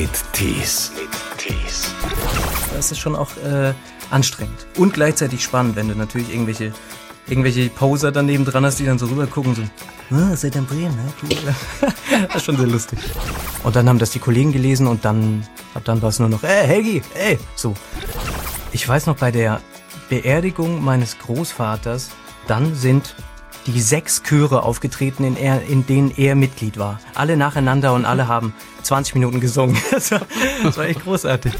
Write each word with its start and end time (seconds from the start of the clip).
mit 0.00 0.10
Tees. 0.32 0.92
Tees. 1.38 1.90
Das 2.72 2.92
ist 2.92 3.00
schon 3.00 3.16
auch 3.16 3.36
äh, 3.38 3.74
anstrengend 4.10 4.68
und 4.76 4.94
gleichzeitig 4.94 5.42
spannend, 5.42 5.74
wenn 5.74 5.88
du 5.88 5.96
natürlich 5.96 6.32
irgendwelche 6.32 6.72
irgendwelche 7.26 7.68
Poser 7.68 8.12
daneben 8.12 8.44
dran 8.44 8.64
hast, 8.64 8.78
die 8.78 8.86
dann 8.86 9.00
so 9.00 9.06
rüber 9.06 9.26
gucken 9.26 9.56
so, 9.56 9.62
ah, 10.14 10.36
seid 10.36 10.54
ihr 10.54 10.60
in 10.60 10.66
Bremen, 10.66 10.94
ne? 10.94 11.12
Cool. 11.20 11.90
das 12.28 12.36
ist 12.36 12.44
schon 12.44 12.56
sehr 12.56 12.68
lustig. 12.68 13.00
Und 13.64 13.74
dann 13.74 13.88
haben 13.88 13.98
das 13.98 14.10
die 14.12 14.20
Kollegen 14.20 14.52
gelesen 14.52 14.86
und 14.86 15.04
dann 15.04 15.44
ab 15.74 15.82
dann 15.84 16.00
war 16.00 16.10
es 16.10 16.20
nur 16.20 16.28
noch, 16.28 16.44
ey 16.44 16.64
Helgi, 16.64 17.02
ey, 17.14 17.36
so. 17.56 17.74
Ich 18.70 18.88
weiß 18.88 19.06
noch 19.06 19.16
bei 19.16 19.32
der 19.32 19.60
Beerdigung 20.08 20.84
meines 20.84 21.18
Großvaters, 21.18 22.10
dann 22.46 22.76
sind 22.76 23.16
die 23.66 23.80
sechs 23.80 24.22
Chöre 24.22 24.62
aufgetreten, 24.62 25.24
in, 25.24 25.36
er, 25.36 25.62
in 25.62 25.86
denen 25.86 26.12
er 26.16 26.36
Mitglied 26.36 26.78
war. 26.78 27.00
Alle 27.14 27.36
nacheinander 27.36 27.92
und 27.92 28.04
alle 28.04 28.28
haben 28.28 28.54
20 28.88 29.14
Minuten 29.14 29.40
gesungen. 29.40 29.76
Das 29.90 30.10
war, 30.10 30.22
das 30.62 30.76
war 30.76 30.86
echt 30.86 31.04
großartig. 31.04 31.52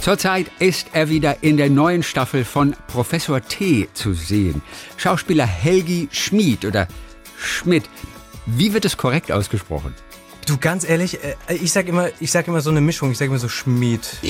Zurzeit 0.00 0.50
ist 0.58 0.88
er 0.92 1.08
wieder 1.08 1.42
in 1.42 1.56
der 1.56 1.70
neuen 1.70 2.02
Staffel 2.02 2.44
von 2.44 2.76
Professor 2.86 3.40
T 3.40 3.88
zu 3.94 4.12
sehen. 4.12 4.62
Schauspieler 4.96 5.46
Helgi 5.46 6.08
Schmid 6.12 6.64
oder 6.64 6.86
Schmidt. 7.38 7.84
Wie 8.46 8.72
wird 8.72 8.84
es 8.84 8.96
korrekt 8.96 9.32
ausgesprochen? 9.32 9.94
Du, 10.48 10.56
ganz 10.58 10.88
ehrlich, 10.88 11.22
äh, 11.22 11.34
ich 11.54 11.72
sag 11.72 11.86
immer, 11.88 12.08
ich 12.20 12.30
sag 12.30 12.48
immer 12.48 12.60
so 12.60 12.70
eine 12.70 12.80
Mischung, 12.80 13.10
ich 13.12 13.18
sag 13.18 13.26
immer 13.26 13.38
so 13.38 13.48
Schmied. 13.48 14.08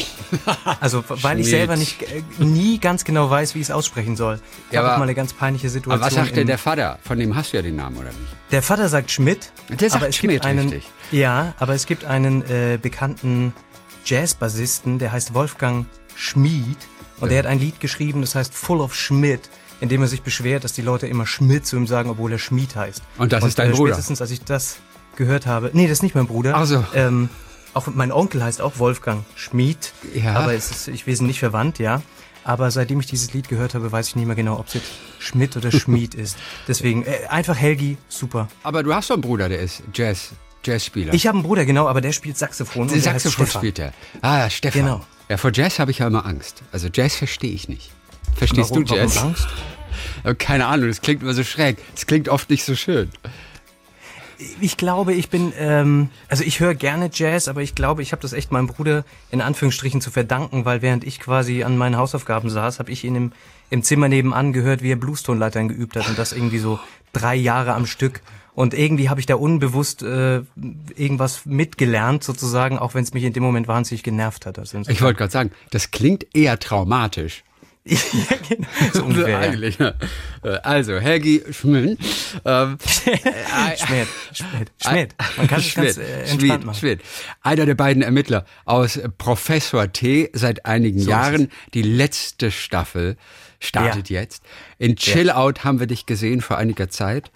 Also, 0.80 1.02
weil 1.08 1.38
ich 1.40 1.46
Schmied. 1.46 1.58
selber 1.58 1.76
nicht, 1.76 2.02
äh, 2.02 2.22
nie 2.38 2.78
ganz 2.78 3.04
genau 3.04 3.30
weiß, 3.30 3.54
wie 3.54 3.60
ich 3.60 3.66
es 3.66 3.70
aussprechen 3.70 4.16
soll. 4.16 4.40
Ich 4.68 4.74
Ja, 4.74 4.82
auch 4.82 4.86
aber- 4.86 4.98
mal 4.98 5.02
eine 5.04 5.14
ganz 5.14 5.32
peinliche 5.32 5.68
Situation. 5.70 5.94
Aber 6.02 6.06
was 6.06 6.14
sagt 6.14 6.36
denn 6.36 6.46
der 6.46 6.58
Vater? 6.58 6.98
Von 7.02 7.18
dem 7.18 7.34
hast 7.36 7.52
du 7.52 7.56
ja 7.58 7.62
den 7.62 7.76
Namen, 7.76 7.96
oder 7.96 8.08
nicht? 8.08 8.18
Der 8.50 8.62
Vater 8.62 8.88
sagt 8.88 9.10
Schmidt. 9.10 9.52
Der 9.68 9.90
sagt 9.90 10.02
aber 10.02 10.08
es 10.08 10.16
Schmidt, 10.16 10.32
gibt 10.32 10.46
einen, 10.46 10.68
richtig. 10.68 10.90
Ja, 11.12 11.54
aber 11.58 11.74
es 11.74 11.86
gibt 11.86 12.04
einen 12.04 12.42
äh, 12.42 12.78
bekannten 12.80 13.52
Jazzbassisten, 14.04 14.98
der 14.98 15.12
heißt 15.12 15.34
Wolfgang 15.34 15.86
Schmied. 16.16 16.76
Und 17.20 17.30
der 17.30 17.38
hat 17.40 17.46
ein 17.46 17.58
Lied 17.58 17.80
geschrieben, 17.80 18.20
das 18.20 18.34
heißt 18.34 18.54
Full 18.54 18.80
of 18.80 18.94
Schmidt, 18.94 19.48
in 19.80 19.88
dem 19.88 20.02
er 20.02 20.08
sich 20.08 20.22
beschwert, 20.22 20.64
dass 20.64 20.72
die 20.72 20.82
Leute 20.82 21.06
immer 21.06 21.26
Schmidt 21.26 21.66
zu 21.66 21.76
ihm 21.76 21.86
sagen, 21.86 22.10
obwohl 22.10 22.32
er 22.32 22.38
Schmied 22.38 22.74
heißt. 22.76 23.02
Und 23.18 23.32
das 23.32 23.44
ist 23.44 23.58
dein 23.58 23.72
Bruder? 23.72 23.92
Spätestens, 23.94 24.20
als 24.20 24.30
ich 24.30 24.42
das 24.42 24.76
gehört 25.18 25.46
habe. 25.46 25.70
Nee, 25.74 25.84
das 25.84 25.98
ist 25.98 26.02
nicht 26.02 26.14
mein 26.14 26.26
Bruder. 26.26 26.54
Ach 26.56 26.64
so. 26.64 26.82
Ähm, 26.94 27.28
auch 27.74 27.86
mein 27.88 28.10
Onkel 28.12 28.42
heißt 28.42 28.62
auch 28.62 28.78
Wolfgang 28.78 29.24
Schmied. 29.34 29.92
Ja. 30.14 30.34
Aber 30.36 30.54
es 30.54 30.70
ist, 30.70 30.88
ich 30.88 31.06
wir 31.06 31.14
sind 31.16 31.26
nicht 31.26 31.38
verwandt, 31.40 31.78
ja. 31.78 32.00
Aber 32.44 32.70
seitdem 32.70 32.98
ich 33.00 33.06
dieses 33.06 33.34
Lied 33.34 33.48
gehört 33.50 33.74
habe, 33.74 33.92
weiß 33.92 34.08
ich 34.08 34.16
nicht 34.16 34.24
mehr 34.26 34.34
genau, 34.36 34.58
ob 34.58 34.68
es 34.68 34.74
jetzt 34.74 34.86
Schmidt 35.18 35.54
oder 35.58 35.70
Schmied 35.70 36.14
ist. 36.14 36.38
Deswegen, 36.66 37.04
äh, 37.04 37.26
einfach 37.28 37.56
Helgi, 37.56 37.98
super. 38.08 38.48
Aber 38.62 38.82
du 38.82 38.94
hast 38.94 39.10
doch 39.10 39.16
einen 39.16 39.22
Bruder, 39.22 39.50
der 39.50 39.60
ist 39.60 39.82
Jazz, 39.92 40.30
Jazzspieler. 40.64 41.12
Ich 41.12 41.26
habe 41.26 41.36
einen 41.36 41.44
Bruder, 41.46 41.66
genau, 41.66 41.86
aber 41.88 42.00
der 42.00 42.12
spielt 42.12 42.38
Saxophon. 42.38 42.88
der 42.88 43.00
Saxophon 43.00 43.46
spielt 43.46 43.78
er. 43.78 43.92
Ah, 44.22 44.48
Stefan. 44.48 44.80
Genau. 44.82 45.04
Ja, 45.28 45.36
vor 45.36 45.50
Jazz 45.52 45.78
habe 45.78 45.90
ich 45.90 45.98
ja 45.98 46.06
immer 46.06 46.24
Angst. 46.24 46.62
Also 46.72 46.88
Jazz 46.92 47.16
verstehe 47.16 47.52
ich 47.52 47.68
nicht. 47.68 47.90
Verstehst 48.34 48.70
Warum- 48.70 48.86
du 48.86 48.94
Jazz? 48.94 49.16
Warum 49.16 49.28
Angst? 49.30 49.46
Keine 50.38 50.66
Ahnung, 50.66 50.88
das 50.88 51.02
klingt 51.02 51.22
immer 51.22 51.34
so 51.34 51.44
schräg. 51.44 51.76
Das 51.94 52.06
klingt 52.06 52.28
oft 52.30 52.48
nicht 52.48 52.64
so 52.64 52.74
schön. 52.74 53.10
Ich 54.60 54.76
glaube, 54.76 55.14
ich 55.14 55.30
bin, 55.30 55.52
ähm, 55.58 56.10
also 56.28 56.44
ich 56.44 56.60
höre 56.60 56.74
gerne 56.74 57.10
Jazz, 57.12 57.48
aber 57.48 57.62
ich 57.62 57.74
glaube, 57.74 58.02
ich 58.02 58.12
habe 58.12 58.22
das 58.22 58.32
echt 58.32 58.52
meinem 58.52 58.68
Bruder 58.68 59.04
in 59.30 59.40
Anführungsstrichen 59.40 60.00
zu 60.00 60.10
verdanken, 60.10 60.64
weil 60.64 60.80
während 60.80 61.04
ich 61.04 61.18
quasi 61.18 61.64
an 61.64 61.76
meinen 61.76 61.96
Hausaufgaben 61.96 62.48
saß, 62.48 62.78
habe 62.78 62.92
ich 62.92 63.04
ihn 63.04 63.16
im, 63.16 63.32
im 63.70 63.82
Zimmer 63.82 64.08
nebenan 64.08 64.52
gehört, 64.52 64.82
wie 64.82 64.92
er 64.92 64.96
Bluestonleitern 64.96 65.68
geübt 65.68 65.96
hat 65.96 66.08
und 66.08 66.18
das 66.18 66.32
irgendwie 66.32 66.58
so 66.58 66.78
drei 67.12 67.34
Jahre 67.34 67.74
am 67.74 67.86
Stück. 67.86 68.20
Und 68.54 68.74
irgendwie 68.74 69.08
habe 69.08 69.20
ich 69.20 69.26
da 69.26 69.36
unbewusst 69.36 70.02
äh, 70.02 70.42
irgendwas 70.96 71.46
mitgelernt, 71.46 72.24
sozusagen, 72.24 72.78
auch 72.78 72.94
wenn 72.94 73.04
es 73.04 73.14
mich 73.14 73.22
in 73.22 73.32
dem 73.32 73.44
Moment 73.44 73.68
wahnsinnig 73.68 74.02
genervt 74.02 74.46
hat. 74.46 74.58
Also 74.58 74.78
Ich 74.88 75.00
wollte 75.00 75.18
gerade 75.18 75.32
sagen, 75.32 75.52
das 75.70 75.92
klingt 75.92 76.26
eher 76.34 76.58
traumatisch. 76.58 77.44
Ja, 77.90 78.36
genau, 78.48 78.68
so 78.92 79.04
ungefähr. 79.04 79.28
ja. 79.28 79.38
Eigentlich, 79.38 79.78
ja. 79.78 79.94
Äh, 80.42 80.58
Also, 80.62 80.98
Helgi 80.98 81.42
Schmidt. 81.50 81.98
Ähm, 82.44 82.78
Schmidt, 82.86 84.08
Schmidt, 84.32 84.70
Schmidt. 84.82 85.14
Man 85.36 85.48
kann 85.48 85.60
es 85.60 85.66
Schmidt, 85.66 85.96
ganz 85.96 85.98
äh, 85.98 86.26
Schmidt, 86.26 86.64
machen. 86.64 86.78
Schmidt. 86.78 87.00
Einer 87.42 87.66
der 87.66 87.74
beiden 87.74 88.02
Ermittler 88.02 88.44
aus 88.64 88.96
äh, 88.96 89.08
Professor 89.08 89.92
T 89.92 90.30
seit 90.32 90.66
einigen 90.66 91.00
So 91.00 91.10
Jahren. 91.10 91.50
Die 91.74 91.82
letzte 91.82 92.50
Staffel 92.50 93.16
startet 93.60 94.10
jetzt. 94.10 94.42
In 94.78 94.96
Chill 94.96 95.30
Out 95.30 95.64
haben 95.64 95.80
wir 95.80 95.86
dich 95.86 96.06
gesehen 96.06 96.40
vor 96.40 96.58
einiger 96.58 96.88
Zeit. 96.88 97.30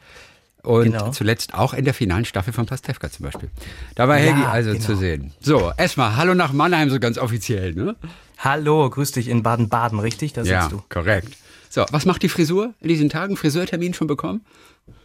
Und 0.64 0.84
Genau. 0.84 1.10
zuletzt 1.10 1.54
auch 1.54 1.74
in 1.74 1.84
der 1.84 1.92
finalen 1.94 2.24
Staffel 2.24 2.52
von 2.52 2.66
Pastewka 2.66 3.10
zum 3.10 3.24
Beispiel. 3.24 3.50
Da 3.96 4.06
war 4.08 4.18
Ja, 4.18 4.24
Helgi 4.34 4.46
also 4.46 4.72
genau. 4.72 4.84
zu 4.84 4.96
sehen. 4.96 5.32
So, 5.40 5.72
erstmal 5.76 6.16
Hallo 6.16 6.34
nach 6.34 6.52
Mannheim, 6.52 6.88
so 6.90 7.00
ganz 7.00 7.18
offiziell, 7.18 7.74
ne? 7.74 7.96
Hallo, 8.38 8.88
grüß 8.88 9.12
dich 9.12 9.28
in 9.28 9.42
Baden-Baden, 9.42 9.98
richtig? 9.98 10.32
Da 10.34 10.42
Ja, 10.42 10.62
sitzt 10.62 10.72
du. 10.72 10.82
korrekt. 10.88 11.36
So, 11.68 11.84
was 11.90 12.04
macht 12.06 12.22
die 12.22 12.28
Frisur 12.28 12.74
in 12.80 12.88
diesen 12.88 13.08
Tagen? 13.08 13.36
Friseurtermin 13.36 13.94
schon 13.94 14.06
bekommen? 14.06 14.42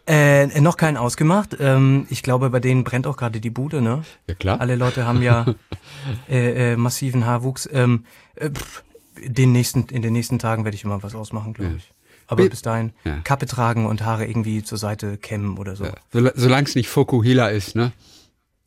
Äh, 0.07 0.47
noch 0.61 0.77
keinen 0.77 0.97
ausgemacht. 0.97 1.57
Ähm, 1.59 2.07
ich 2.09 2.23
glaube, 2.23 2.49
bei 2.49 2.59
denen 2.59 2.83
brennt 2.83 3.07
auch 3.07 3.17
gerade 3.17 3.39
die 3.41 3.49
Bude, 3.49 3.81
ne? 3.81 4.03
Ja, 4.27 4.35
klar. 4.35 4.61
Alle 4.61 4.75
Leute 4.75 5.05
haben 5.05 5.21
ja 5.21 5.45
äh, 6.29 6.73
äh, 6.73 6.77
massiven 6.77 7.25
Haarwuchs. 7.25 7.67
Ähm, 7.71 8.05
äh, 8.35 8.49
pff, 8.49 8.83
den 9.23 9.51
nächsten, 9.51 9.85
in 9.87 10.01
den 10.01 10.13
nächsten 10.13 10.39
Tagen 10.39 10.63
werde 10.65 10.75
ich 10.75 10.83
immer 10.83 11.01
was 11.03 11.15
ausmachen, 11.15 11.53
glaube 11.53 11.75
ich. 11.77 11.91
Aber 12.27 12.43
Bi- 12.43 12.49
bis 12.49 12.61
dahin 12.61 12.91
Ja. 13.05 13.19
Kappe 13.23 13.45
tragen 13.45 13.85
und 13.85 14.03
Haare 14.03 14.25
irgendwie 14.25 14.61
zur 14.63 14.77
Seite 14.77 15.17
kämmen 15.17 15.57
oder 15.57 15.75
so. 15.75 15.85
Sol 16.11 16.31
Solange 16.35 16.67
es 16.67 16.75
nicht 16.75 16.89
Fokuhila 16.89 17.47
ist, 17.49 17.75
ne? 17.75 17.91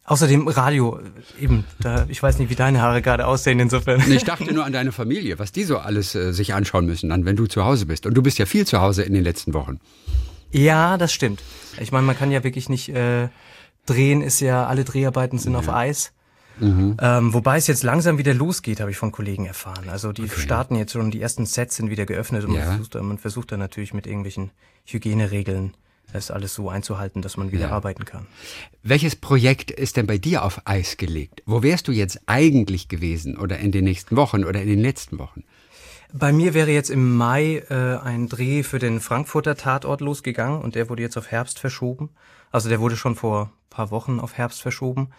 Außerdem 0.07 0.49
Radio, 0.49 0.99
äh, 0.99 1.45
eben, 1.45 1.65
da, 1.79 2.07
ich 2.09 2.21
weiß 2.23 2.39
nicht, 2.39 2.51
wie 2.51 2.55
deine 2.57 2.81
Haare 2.81 3.01
gerade 3.03 3.27
aussehen 3.27 3.61
insofern. 3.61 4.01
Ich 4.11 4.25
dachte 4.25 4.53
nur 4.53 4.65
an 4.65 4.73
deine 4.73 4.91
Familie, 4.93 5.39
was 5.39 5.53
die 5.53 5.63
so 5.65 5.79
alles 5.79 6.15
äh, 6.17 6.33
sich 6.33 6.53
anschauen 6.55 6.87
müssen, 6.87 7.11
dann, 7.11 7.25
wenn 7.27 7.37
du 7.37 7.47
zu 7.47 7.65
Hause 7.65 7.87
bist. 7.87 8.07
Und 8.07 8.15
du 8.15 8.23
bist 8.23 8.39
ja 8.39 8.47
viel 8.47 8.67
zu 8.67 8.81
Hause 8.81 9.03
in 9.03 9.13
den 9.13 9.23
letzten 9.23 9.55
Wochen. 9.55 9.79
Ja, 10.51 10.97
das 10.97 11.13
stimmt. 11.13 11.43
Ich 11.81 11.93
meine, 11.93 12.05
man 12.07 12.17
kann 12.19 12.33
ja 12.33 12.43
wirklich 12.43 12.69
nicht 12.69 12.89
äh, 12.89 13.29
drehen, 13.87 14.21
ist 14.23 14.41
ja, 14.41 14.67
alle 14.67 14.83
Dreharbeiten 14.85 15.39
sind 15.39 15.55
auf 15.55 15.69
Eis. 15.69 16.13
Mhm. 16.61 16.97
Ähm, 17.01 17.33
wobei 17.35 17.57
es 17.57 17.67
jetzt 17.67 17.83
langsam 17.83 18.19
wieder 18.19 18.35
losgeht, 18.35 18.81
habe 18.81 18.91
ich 18.91 18.97
von 18.97 19.13
Kollegen 19.13 19.47
erfahren. 19.47 19.89
Also 19.89 20.13
die 20.13 20.29
starten 20.29 20.77
jetzt 20.77 20.93
schon, 20.93 21.11
die 21.11 21.21
ersten 21.21 21.47
Sets 21.47 21.77
sind 21.77 21.91
wieder 21.91 22.07
geöffnet 22.07 22.45
und 22.45 22.53
Ja. 22.55 22.61
man, 22.61 22.69
versucht, 22.77 22.95
da- 22.95 23.03
man 23.03 23.19
versucht 23.19 23.53
dann 23.53 23.61
natürlich 23.61 23.95
mit 23.95 24.07
irgendwelchen 24.07 24.51
Hygieneregeln 24.85 25.75
das 26.13 26.31
alles 26.33 26.55
so 26.55 26.69
einzuhalten, 26.69 27.23
dass 27.23 27.37
man 27.37 27.53
wieder 27.53 27.69
Ja. 27.69 27.71
arbeiten 27.71 28.05
kann. 28.05 28.27
Welches 28.83 29.15
Projekt 29.17 29.71
ist 29.71 29.97
denn 29.97 30.07
bei 30.09 30.19
dir 30.19 30.45
auf 30.45 30.63
Eis 30.65 30.97
gelegt? 30.97 31.43
Wo 31.47 31.63
wärst 31.63 31.87
du 31.89 31.93
jetzt 31.93 32.21
eigentlich 32.27 32.89
gewesen 32.89 33.39
oder 33.39 33.59
in 33.59 33.71
den 33.73 33.85
nächsten 33.85 34.17
Wochen 34.17 34.45
oder 34.45 34.61
in 34.61 34.69
den 34.69 34.81
letzten 34.81 35.19
Wochen? 35.21 35.45
Bei 36.13 36.33
mir 36.33 36.53
wäre 36.55 36.73
jetzt 36.73 36.91
im 36.91 37.17
Mai 37.17 37.63
äh, 37.71 37.99
ein 38.03 38.29
Dreh 38.29 38.65
für 38.65 38.81
den 38.81 38.99
Frankfurter 39.01 39.55
Tatort 39.57 40.01
losgegangen 40.01 40.61
und 40.61 40.75
der 40.75 40.89
wurde 40.89 41.03
jetzt 41.03 41.17
auf 41.17 41.31
Herbst 41.31 41.61
verschoben. 41.61 42.11
Also 42.51 42.69
der 42.69 42.81
wurde 42.81 42.97
schon 42.97 43.15
vor 43.15 43.53
paar 43.71 43.93
Wochen 43.93 44.19
auf 44.19 44.35
Herbst 44.37 44.61
verschoben. 44.61 45.11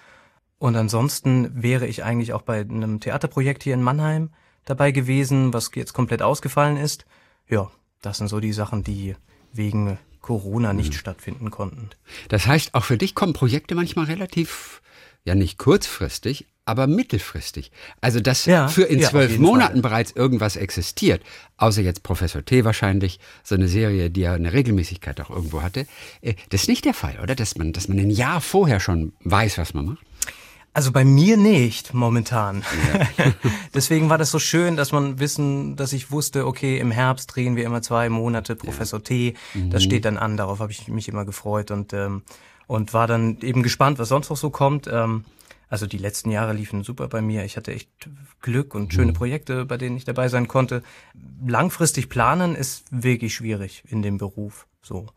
Und 0.61 0.75
ansonsten 0.75 1.63
wäre 1.63 1.87
ich 1.87 2.03
eigentlich 2.03 2.33
auch 2.33 2.43
bei 2.43 2.59
einem 2.59 2.99
Theaterprojekt 2.99 3.63
hier 3.63 3.73
in 3.73 3.81
Mannheim 3.81 4.29
dabei 4.63 4.91
gewesen, 4.91 5.53
was 5.53 5.71
jetzt 5.73 5.93
komplett 5.93 6.21
ausgefallen 6.21 6.77
ist. 6.77 7.05
Ja, 7.49 7.71
das 8.03 8.19
sind 8.19 8.27
so 8.27 8.39
die 8.39 8.53
Sachen, 8.53 8.83
die 8.83 9.15
wegen 9.51 9.97
Corona 10.21 10.73
nicht 10.73 10.93
stattfinden 10.93 11.49
konnten. 11.49 11.89
Das 12.29 12.45
heißt, 12.45 12.75
auch 12.75 12.83
für 12.83 12.99
dich 12.99 13.15
kommen 13.15 13.33
Projekte 13.33 13.73
manchmal 13.73 14.05
relativ, 14.05 14.83
ja 15.25 15.33
nicht 15.33 15.57
kurzfristig, 15.57 16.45
aber 16.63 16.85
mittelfristig. 16.85 17.71
Also, 17.99 18.19
dass 18.19 18.45
Ja, 18.45 18.67
für 18.67 18.83
in 18.83 18.99
ja, 18.99 19.09
zwölf 19.09 19.39
Monaten 19.39 19.73
Fall. 19.73 19.81
bereits 19.81 20.11
irgendwas 20.11 20.57
existiert, 20.57 21.23
außer 21.57 21.81
jetzt 21.81 22.03
Professor 22.03 22.45
T 22.45 22.65
wahrscheinlich, 22.65 23.19
so 23.43 23.55
eine 23.55 23.67
Serie, 23.67 24.11
die 24.11 24.21
ja 24.21 24.33
eine 24.33 24.53
Regelmäßigkeit 24.53 25.19
auch 25.21 25.31
irgendwo 25.31 25.63
hatte. 25.63 25.87
äh, 26.21 26.35
Das 26.49 26.61
ist 26.61 26.67
nicht 26.67 26.85
der 26.85 26.93
Fall, 26.93 27.19
oder? 27.19 27.33
Dass 27.33 27.57
man, 27.57 27.73
dass 27.73 27.87
man 27.87 27.97
ein 27.97 28.11
Jahr 28.11 28.41
vorher 28.41 28.79
schon 28.79 29.13
weiß, 29.23 29.57
was 29.57 29.73
man 29.73 29.85
macht. 29.85 30.05
Also 30.73 30.91
bei 30.93 31.03
mir 31.03 31.35
nicht 31.35 31.93
momentan. 31.93 32.63
Deswegen 33.73 34.09
war 34.09 34.17
das 34.17 34.31
so 34.31 34.39
schön, 34.39 34.77
dass 34.77 34.91
man 34.93 35.19
wissen, 35.19 35.75
dass 35.75 35.91
ich 35.91 36.11
wusste, 36.11 36.45
okay, 36.47 36.79
im 36.79 36.91
Herbst 36.91 37.35
drehen 37.35 37.55
wir 37.57 37.65
immer 37.65 37.81
zwei 37.81 38.07
Monate 38.09 38.55
Professor 38.55 39.03
T. 39.03 39.33
Das 39.69 39.83
steht 39.83 40.05
dann 40.05 40.17
an, 40.17 40.37
darauf 40.37 40.59
habe 40.59 40.71
ich 40.71 40.87
mich 40.87 41.09
immer 41.09 41.25
gefreut 41.25 41.71
und 41.71 41.91
ähm, 41.93 42.23
und 42.67 42.93
war 42.93 43.05
dann 43.05 43.37
eben 43.41 43.63
gespannt, 43.63 43.99
was 43.99 44.07
sonst 44.07 44.29
noch 44.29 44.37
so 44.37 44.49
kommt. 44.49 44.87
Ähm, 44.87 45.25
also 45.67 45.87
die 45.87 45.97
letzten 45.97 46.31
Jahre 46.31 46.53
liefen 46.53 46.83
super 46.85 47.09
bei 47.09 47.21
mir. 47.21 47.43
Ich 47.43 47.57
hatte 47.57 47.73
echt 47.73 47.89
Glück 48.41 48.73
und 48.73 48.93
schöne 48.93 49.11
Projekte, 49.11 49.65
bei 49.65 49.75
denen 49.77 49.97
ich 49.97 50.05
dabei 50.05 50.29
sein 50.29 50.47
konnte. 50.47 50.81
Langfristig 51.45 52.07
planen 52.07 52.55
ist 52.55 52.85
wirklich 52.91 53.35
schwierig 53.35 53.83
in 53.89 54.01
dem 54.01 54.17
Beruf. 54.17 54.67
So. 54.81 55.07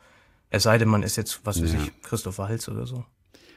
Es 0.51 0.65
sei 0.65 0.79
denn, 0.79 0.89
man 0.89 1.05
ist 1.05 1.15
jetzt, 1.17 1.41
was 1.45 1.62
weiß 1.62 1.73
Ja. 1.75 1.79
ich, 1.81 2.03
Christoph 2.03 2.39
Walz 2.39 2.69
oder 2.69 2.87
so. 2.87 3.05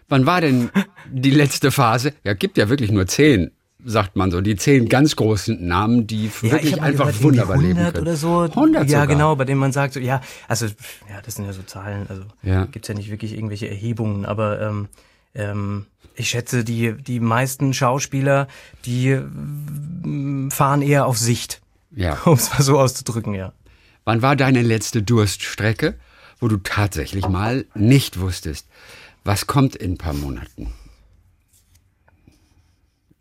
Wann 0.10 0.26
war 0.26 0.42
denn 0.42 0.70
die 1.12 1.32
letzte 1.32 1.72
Phase? 1.72 2.14
Ja, 2.24 2.34
gibt 2.34 2.58
ja 2.58 2.70
wirklich 2.70 2.92
nur 2.92 3.08
zehn, 3.08 3.52
sagt 3.84 4.16
man 4.16 4.32
so. 4.32 4.42
Die 4.42 4.56
zehn 4.56 4.88
ganz 4.90 5.16
großen 5.16 5.68
Namen, 5.68 6.08
die 6.08 6.28
ich 6.28 6.44
wirklich 6.44 6.82
einfach 6.82 7.08
gehört, 7.08 7.24
wunderbar 7.24 7.58
leben 7.58 7.74
100 7.80 7.94
können. 7.96 8.08
oder 8.08 8.16
so. 8.16 8.42
100 8.44 8.84
Ja, 8.90 9.02
sogar. 9.02 9.08
genau, 9.08 9.36
bei 9.36 9.46
denen 9.46 9.60
man 9.60 9.72
sagt 9.72 9.94
so, 9.94 10.00
ja, 10.00 10.22
also 10.48 10.66
ja, 10.66 11.22
das 11.26 11.36
sind 11.36 11.46
ja 11.46 11.54
so 11.54 11.62
Zahlen, 11.64 12.06
also 12.10 12.24
Ja. 12.44 12.66
gibt's 12.66 12.88
ja 12.88 12.94
nicht 12.96 13.12
wirklich 13.12 13.34
irgendwelche 13.34 13.70
Erhebungen, 13.70 14.26
aber 14.26 14.62
ähm, 14.62 14.88
ähm, 15.36 15.86
ich 16.16 16.30
schätze, 16.30 16.64
die, 16.64 16.94
die 16.94 17.20
meisten 17.20 17.74
Schauspieler, 17.74 18.48
die 18.86 19.10
äh, 19.10 20.50
fahren 20.50 20.82
eher 20.82 21.06
auf 21.06 21.18
Sicht. 21.18 21.62
Ja. 21.96 22.18
Um 22.26 22.34
es 22.34 22.52
mal 22.52 22.62
so 22.62 22.80
auszudrücken, 22.80 23.34
ja. 23.34 23.54
Wann 24.06 24.22
war 24.22 24.36
deine 24.38 24.62
letzte 24.62 25.04
Durststrecke, 25.04 25.96
wo 26.40 26.48
du 26.48 26.58
tatsächlich 26.58 27.28
mal 27.28 27.66
nicht 27.76 28.20
wusstest, 28.20 28.68
was 29.28 29.46
kommt 29.46 29.76
in 29.76 29.94
ein 29.94 29.98
paar 29.98 30.14
Monaten? 30.14 30.72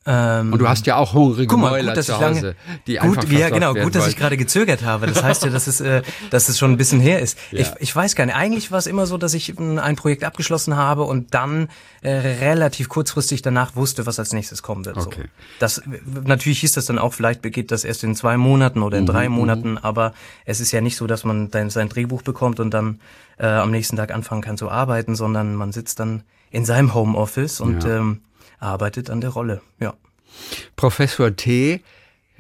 Ähm, 0.09 0.53
Und 0.53 0.61
du 0.61 0.69
hast 0.69 0.87
ja 0.87 0.97
auch 0.97 1.15
hungrige 1.15 1.49
Guck 1.49 1.59
mal, 1.59 1.71
Mäuler 1.71 1.89
gut, 1.93 1.97
dass 1.97 2.07
zu 2.07 2.13
ich 2.13 2.21
lange, 2.21 2.37
Hause, 2.37 2.57
die 2.87 3.01
einfach 3.01 3.23
gut, 3.23 3.33
ja, 3.33 3.51
genau, 3.51 3.75
gut, 3.75 3.95
dass 3.95 4.07
ich 4.07 4.17
gerade 4.17 4.37
gezögert 4.37 4.85
habe. 4.85 5.07
Das 5.09 5.23
heißt 5.23 5.45
ja, 5.45 5.51
dass 5.51 5.67
es, 5.67 5.81
äh, 5.81 6.03
dass 6.31 6.49
es 6.49 6.59
schon 6.59 6.71
ein 6.71 6.77
bisschen 6.77 7.01
her 7.01 7.19
ist. 7.21 7.37
Ja. 7.51 7.59
Ich, 7.61 7.69
ich 7.81 7.97
weiß 7.97 8.15
gar 8.15 8.25
nicht. 8.27 8.37
Eigentlich 8.37 8.71
war 8.71 8.79
es 8.79 8.87
immer 8.87 9.07
so, 9.07 9.19
dass 9.19 9.35
ich 9.35 9.59
m, 9.59 9.79
ein 9.79 9.97
Projekt 9.97 10.23
abgeschlossen 10.23 10.77
habe 10.77 11.03
und 11.03 11.35
dann 11.35 11.69
äh, 12.03 12.11
relativ 12.13 12.89
kurzfristig 12.89 13.43
danach 13.43 13.75
wusste, 13.75 14.07
was 14.07 14.19
als 14.21 14.33
nächstes 14.33 14.63
kommen 14.63 14.85
wird. 14.85 15.01
So. 15.01 15.09
Okay. 15.09 15.25
Das 15.59 15.83
natürlich 16.25 16.61
hieß 16.61 16.73
das 16.73 16.85
dann 16.87 16.99
auch, 17.01 17.13
vielleicht 17.13 17.43
geht 17.43 17.73
das 17.73 17.83
erst 17.85 18.05
in 18.05 18.15
zwei 18.15 18.37
Monaten 18.37 18.83
oder 18.83 18.99
in 18.99 19.05
Mhm, 19.05 19.09
drei 19.09 19.29
Monaten, 19.29 19.77
aber 19.77 20.13
es 20.45 20.61
ist 20.61 20.71
ja 20.73 20.81
nicht 20.81 20.97
so, 20.97 21.07
dass 21.09 21.25
man 21.25 21.51
dann 21.51 21.69
sein 21.71 21.89
Drehbuch 21.89 22.23
bekommt 22.23 22.61
und 22.61 22.71
dann 22.73 23.01
äh, 23.39 23.47
am 23.47 23.71
nächsten 23.73 23.97
Tag 23.97 24.13
anfangen 24.15 24.41
kann 24.43 24.57
zu 24.57 24.71
arbeiten, 24.71 25.17
sondern 25.17 25.55
man 25.57 25.73
sitzt 25.73 25.99
dann 26.01 26.23
in 26.51 26.65
seinem 26.65 26.95
Homeoffice 26.95 27.61
und 27.61 27.83
Ja. 27.85 27.97
ähm, 27.97 28.21
arbeitet 28.59 29.11
an 29.11 29.21
der 29.21 29.31
Rolle. 29.31 29.61
Ja. 29.81 29.95
Professor 30.77 31.35
T 31.35 31.81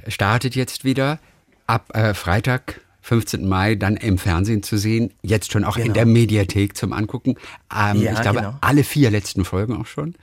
startet 0.08 0.54
jetzt 0.54 0.84
wieder 0.84 1.18
ab 1.66 1.90
äh, 1.94 2.14
Freitag, 2.14 2.80
15. 3.02 3.46
Mai, 3.48 3.76
dann 3.76 3.96
im 3.96 4.18
Fernsehen 4.18 4.62
zu 4.62 4.76
sehen. 4.76 5.12
Jetzt 5.22 5.52
schon 5.52 5.64
auch 5.64 5.76
in 5.76 5.84
Genau. 5.84 5.94
der 5.94 6.06
Mediathek 6.06 6.76
zum 6.76 6.92
Angucken. 6.92 7.36
Ähm, 7.74 8.02
Ja, 8.02 8.12
ich 8.12 8.20
glaube, 8.20 8.38
genau. 8.38 8.54
alle 8.60 8.84
vier 8.84 9.10
letzten 9.10 9.44
Folgen 9.44 9.76
auch 9.80 9.86
schon. 9.86 10.14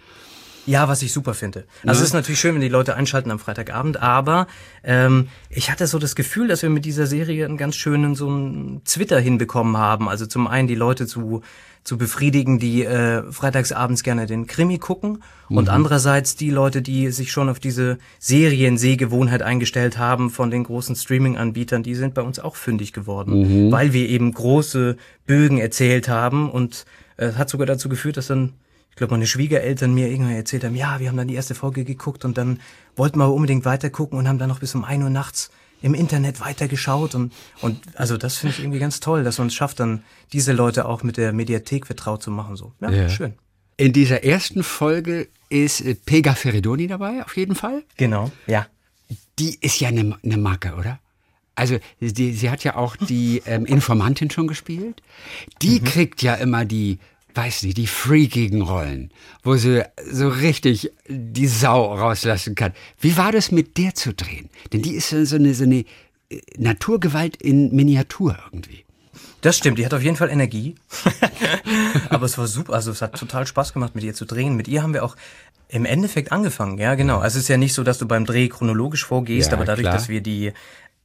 Ja, 0.66 0.88
was 0.88 1.02
ich 1.02 1.12
super 1.12 1.34
finde. 1.34 1.66
Also 1.86 2.00
es 2.02 2.08
ist 2.08 2.14
natürlich 2.14 2.40
schön, 2.40 2.56
wenn 2.56 2.62
die 2.62 2.70
Leute 2.70 2.96
einschalten 2.96 3.32
am 3.32 3.40
Freitagabend, 3.40 3.98
aber 4.02 4.48
ähm, 4.86 5.28
ich 5.50 5.70
hatte 5.70 5.88
so 5.88 6.00
das 6.00 6.16
Gefühl, 6.16 6.48
dass 6.48 6.62
wir 6.62 6.70
mit 6.70 6.86
dieser 6.86 7.06
Serie 7.06 7.44
einen 7.46 7.58
ganz 7.58 7.76
schönen 7.76 8.16
so 8.16 8.30
einen 8.30 8.82
Twitter 8.86 9.20
hinbekommen 9.20 9.76
haben. 9.76 10.08
Also 10.08 10.26
zum 10.26 10.48
einen 10.48 10.70
die 10.70 10.76
Leute 10.76 11.06
zu 11.06 11.42
zu 11.84 11.98
befriedigen, 11.98 12.60
die 12.60 12.84
äh, 12.84 13.24
freitagsabends 13.32 14.04
gerne 14.04 14.26
den 14.26 14.48
Krimi 14.48 14.78
gucken 14.78 15.22
und 15.50 15.70
andererseits 15.70 16.36
die 16.36 16.50
Leute, 16.50 16.82
die 16.82 17.12
sich 17.12 17.32
schon 17.32 17.50
auf 17.50 17.60
diese 17.60 17.98
Seriensehgewohnheit 18.20 19.42
eingestellt 19.42 19.98
haben 19.98 20.30
von 20.30 20.50
den 20.50 20.64
großen 20.64 20.96
Streaming-Anbietern, 20.96 21.84
die 21.84 21.96
sind 21.96 22.14
bei 22.14 22.22
uns 22.22 22.40
auch 22.40 22.56
fündig 22.56 22.94
geworden, 22.94 23.72
weil 23.72 23.94
wir 23.94 24.08
eben 24.08 24.32
große 24.32 24.96
Bögen 25.28 25.58
erzählt 25.58 26.08
haben 26.08 26.50
und 26.50 26.86
äh, 27.18 27.26
es 27.26 27.38
hat 27.38 27.50
sogar 27.50 27.68
dazu 27.68 27.90
geführt, 27.90 28.18
dass 28.18 28.28
dann 28.28 28.54
ich 28.90 28.98
glaube, 28.98 29.16
meine 29.16 29.26
Schwiegereltern 29.26 29.92
mir 29.92 30.08
irgendwann 30.08 30.36
erzählt 30.36 30.64
haben, 30.64 30.76
ja, 30.76 31.00
wir 31.00 31.10
haben 31.10 31.18
dann 31.18 31.28
die 31.28 31.34
erste 31.34 31.56
Folge 31.56 31.84
geguckt 31.84 32.26
und 32.26 32.38
dann 32.38 32.60
wollten 32.96 33.18
wir 33.18 33.24
aber 33.24 33.34
unbedingt 33.34 33.66
weitergucken 33.66 34.20
und 34.20 34.28
haben 34.28 34.38
dann 34.38 34.50
noch 34.50 34.60
bis 34.60 34.76
um 34.76 34.84
1 34.84 35.04
Uhr 35.04 35.10
nachts 35.10 35.50
im 35.84 35.94
Internet 35.94 36.40
weitergeschaut 36.40 37.14
und, 37.14 37.32
und 37.62 37.78
also 37.96 38.18
das 38.18 38.38
finde 38.38 38.56
ich 38.56 38.62
irgendwie 38.64 38.80
ganz 38.80 39.00
toll, 39.00 39.24
dass 39.24 39.38
man 39.38 39.48
es 39.48 39.54
schafft, 39.54 39.80
dann 39.80 40.04
diese 40.32 40.52
Leute 40.54 40.86
auch 40.86 41.04
mit 41.04 41.18
der 41.18 41.32
Mediathek 41.34 41.86
vertraut 41.86 42.24
zu 42.24 42.32
machen. 42.32 42.56
So. 42.56 42.72
Ja, 42.82 42.90
Ja. 42.90 43.10
schön. 43.10 43.34
In 43.78 43.92
dieser 43.94 44.24
ersten 44.24 44.64
Folge 44.64 45.28
ist 45.50 45.82
äh, 45.82 45.94
Pega 45.96 46.34
Feridoni 46.34 46.88
dabei, 46.88 47.24
auf 47.24 47.36
jeden 47.38 47.54
Fall. 47.56 47.84
Genau, 47.98 48.32
ja. 48.48 48.66
Die 49.40 49.58
ist 49.62 49.80
ja 49.80 49.90
eine 49.90 50.18
eine 50.24 50.38
Marke, 50.38 50.74
oder? 50.76 51.00
Also 51.56 51.78
die, 52.00 52.34
sie 52.34 52.50
hat 52.50 52.64
ja 52.64 52.76
auch 52.78 52.96
die 52.96 53.44
ähm, 53.46 53.66
Informantin 53.66 54.32
schon 54.32 54.48
gespielt. 54.48 55.04
Die 55.62 55.80
Mhm. 55.82 55.84
kriegt 55.84 56.22
ja 56.24 56.34
immer 56.36 56.66
die, 56.66 56.98
weiß 57.36 57.64
nicht, 57.64 57.78
die 57.78 57.88
freakigen 57.88 58.62
Rollen, 58.62 59.12
wo 59.44 59.56
sie 59.56 59.84
so 60.12 60.28
richtig 60.30 60.92
die 61.08 61.48
Sau 61.48 61.94
rauslassen 61.96 62.56
kann. 62.56 62.74
Wie 63.00 63.18
war 63.18 63.32
das 63.32 63.52
mit 63.52 63.78
der 63.78 63.96
zu 63.96 64.14
drehen? 64.14 64.50
Denn 64.72 64.82
die 64.82 64.94
ist 64.96 65.10
so 65.10 65.36
eine, 65.36 65.54
so 65.54 65.64
eine 65.64 65.86
äh, 66.30 66.42
Naturgewalt 66.58 67.36
in 67.38 67.74
Miniatur 67.76 68.38
irgendwie. 68.52 68.86
Das 69.42 69.58
stimmt, 69.58 69.78
die 69.78 69.86
hat 69.86 69.94
auf 69.94 70.02
jeden 70.04 70.16
Fall 70.16 70.30
Energie. 70.30 70.76
Aber 72.10 72.26
es 72.26 72.38
war 72.38 72.48
super, 72.48 72.74
also 72.74 72.92
es 72.92 73.02
hat 73.02 73.18
total 73.20 73.46
Spaß 73.48 73.74
gemacht, 73.74 73.96
mit 73.96 74.04
ihr 74.04 74.14
zu 74.14 74.26
drehen. 74.26 74.56
Mit 74.56 74.68
ihr 74.68 74.84
haben 74.84 74.94
wir 74.94 75.04
auch 75.04 75.16
im 75.70 75.86
Endeffekt 75.86 76.32
angefangen, 76.32 76.78
ja 76.78 76.96
genau. 76.96 77.18
Also 77.20 77.38
es 77.38 77.44
ist 77.44 77.50
ja 77.50 77.58
nicht 77.58 77.74
so, 77.74 77.84
dass 77.84 77.98
du 77.98 78.08
beim 78.08 78.26
Dreh 78.26 78.48
chronologisch 78.48 79.06
vorgehst, 79.06 79.52
Ja, 79.52 79.58
aber 79.58 79.66
dadurch, 79.66 79.84
klar. 79.86 79.94
dass 79.96 80.10
wir 80.10 80.22
die 80.22 80.54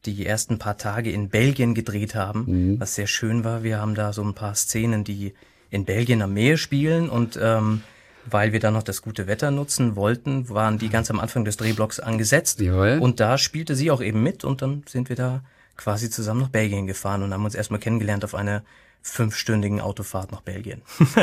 die 0.06 0.24
ersten 0.24 0.58
paar 0.58 0.76
Tage 0.78 1.10
in 1.10 1.28
Belgien 1.28 1.74
gedreht 1.74 2.14
haben, 2.14 2.44
Mhm. 2.74 2.80
was 2.80 2.94
sehr 2.94 3.08
schön 3.08 3.42
war. 3.42 3.64
Wir 3.64 3.80
haben 3.80 3.96
da 3.96 4.12
so 4.12 4.22
ein 4.22 4.32
paar 4.34 4.54
Szenen, 4.54 5.02
die 5.02 5.34
in 5.70 5.84
Belgien 5.84 6.22
am 6.22 6.32
Meer 6.34 6.56
spielen 6.56 7.08
und 7.08 7.38
ähm, 7.42 7.82
weil 8.30 8.52
wir 8.52 8.60
dann 8.60 8.74
noch 8.74 8.82
das 8.82 9.00
gute 9.02 9.26
Wetter 9.26 9.50
nutzen 9.50 9.96
wollten, 9.96 10.48
waren 10.50 10.78
die 10.78 10.88
ganz 10.90 11.10
am 11.10 11.18
Anfang 11.18 11.44
des 11.46 11.56
Drehblocks 11.56 11.98
angesetzt. 11.98 12.60
Jawohl. 12.60 12.98
Und 13.00 13.20
da 13.20 13.38
spielte 13.38 13.74
sie 13.74 13.90
auch 13.90 14.02
eben 14.02 14.22
mit 14.22 14.44
und 14.44 14.60
dann 14.60 14.82
sind 14.86 15.08
wir 15.08 15.16
da 15.16 15.42
quasi 15.78 16.10
zusammen 16.10 16.40
nach 16.42 16.48
Belgien 16.48 16.86
gefahren 16.86 17.22
und 17.22 17.32
haben 17.32 17.44
uns 17.44 17.54
erstmal 17.54 17.80
kennengelernt 17.80 18.24
auf 18.24 18.34
einer 18.34 18.62
fünfstündigen 19.00 19.80
Autofahrt 19.80 20.32
nach 20.32 20.40
Belgien. 20.42 20.82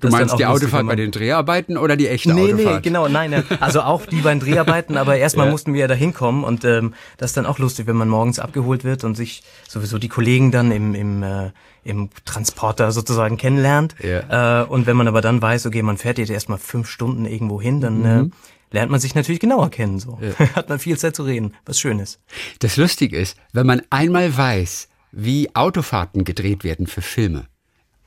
Du 0.00 0.08
meinst 0.08 0.38
die 0.38 0.46
Autofahrt 0.46 0.86
bei 0.86 0.96
den 0.96 1.10
Dreharbeiten 1.10 1.76
oder 1.76 1.96
die 1.96 2.08
echte 2.08 2.34
Nee, 2.34 2.52
Autofahrt? 2.52 2.74
nee, 2.76 2.80
genau, 2.80 3.08
nein. 3.08 3.44
Also 3.60 3.82
auch 3.82 4.04
die 4.06 4.20
beiden 4.20 4.40
Dreharbeiten, 4.40 4.96
aber 4.96 5.16
erstmal 5.16 5.46
Ja. 5.46 5.52
mussten 5.52 5.72
wir 5.74 5.80
ja 5.82 5.86
da 5.86 5.94
hinkommen 5.94 6.44
und 6.44 6.64
ähm, 6.64 6.94
das 7.16 7.30
ist 7.30 7.36
dann 7.36 7.46
auch 7.46 7.58
lustig, 7.58 7.86
wenn 7.86 7.96
man 7.96 8.08
morgens 8.08 8.38
abgeholt 8.38 8.84
wird 8.84 9.04
und 9.04 9.14
sich 9.16 9.42
sowieso 9.68 9.98
die 9.98 10.08
Kollegen 10.08 10.50
dann 10.50 10.72
im, 10.72 10.94
im, 10.94 11.22
äh, 11.22 11.50
im 11.84 12.08
Transporter 12.24 12.90
sozusagen 12.92 13.36
kennenlernt. 13.36 13.94
Ja. 14.02 14.62
Äh, 14.62 14.66
und 14.66 14.86
wenn 14.86 14.96
man 14.96 15.08
aber 15.08 15.20
dann 15.20 15.40
weiß, 15.40 15.66
okay, 15.66 15.82
man 15.82 15.96
fährt 15.98 16.18
jetzt 16.18 16.30
erstmal 16.30 16.58
fünf 16.58 16.88
Stunden 16.88 17.26
irgendwo 17.26 17.60
hin, 17.60 17.80
dann 17.80 17.98
Mhm. 18.00 18.32
äh, 18.70 18.74
lernt 18.74 18.90
man 18.90 19.00
sich 19.00 19.14
natürlich 19.14 19.40
genauer 19.40 19.70
kennen. 19.70 19.98
So 20.00 20.18
hat 20.56 20.68
man 20.68 20.78
viel 20.78 20.98
Zeit 20.98 21.14
zu 21.14 21.22
reden, 21.24 21.54
was 21.66 21.78
schön 21.78 21.98
ist. 22.00 22.20
Das 22.60 22.76
Lustige 22.76 23.16
ist, 23.16 23.36
wenn 23.52 23.66
man 23.66 23.82
einmal 23.90 24.36
weiß, 24.36 24.88
wie 25.12 25.54
Autofahrten 25.54 26.24
gedreht 26.24 26.64
werden 26.64 26.86
für 26.86 27.02
Filme, 27.02 27.44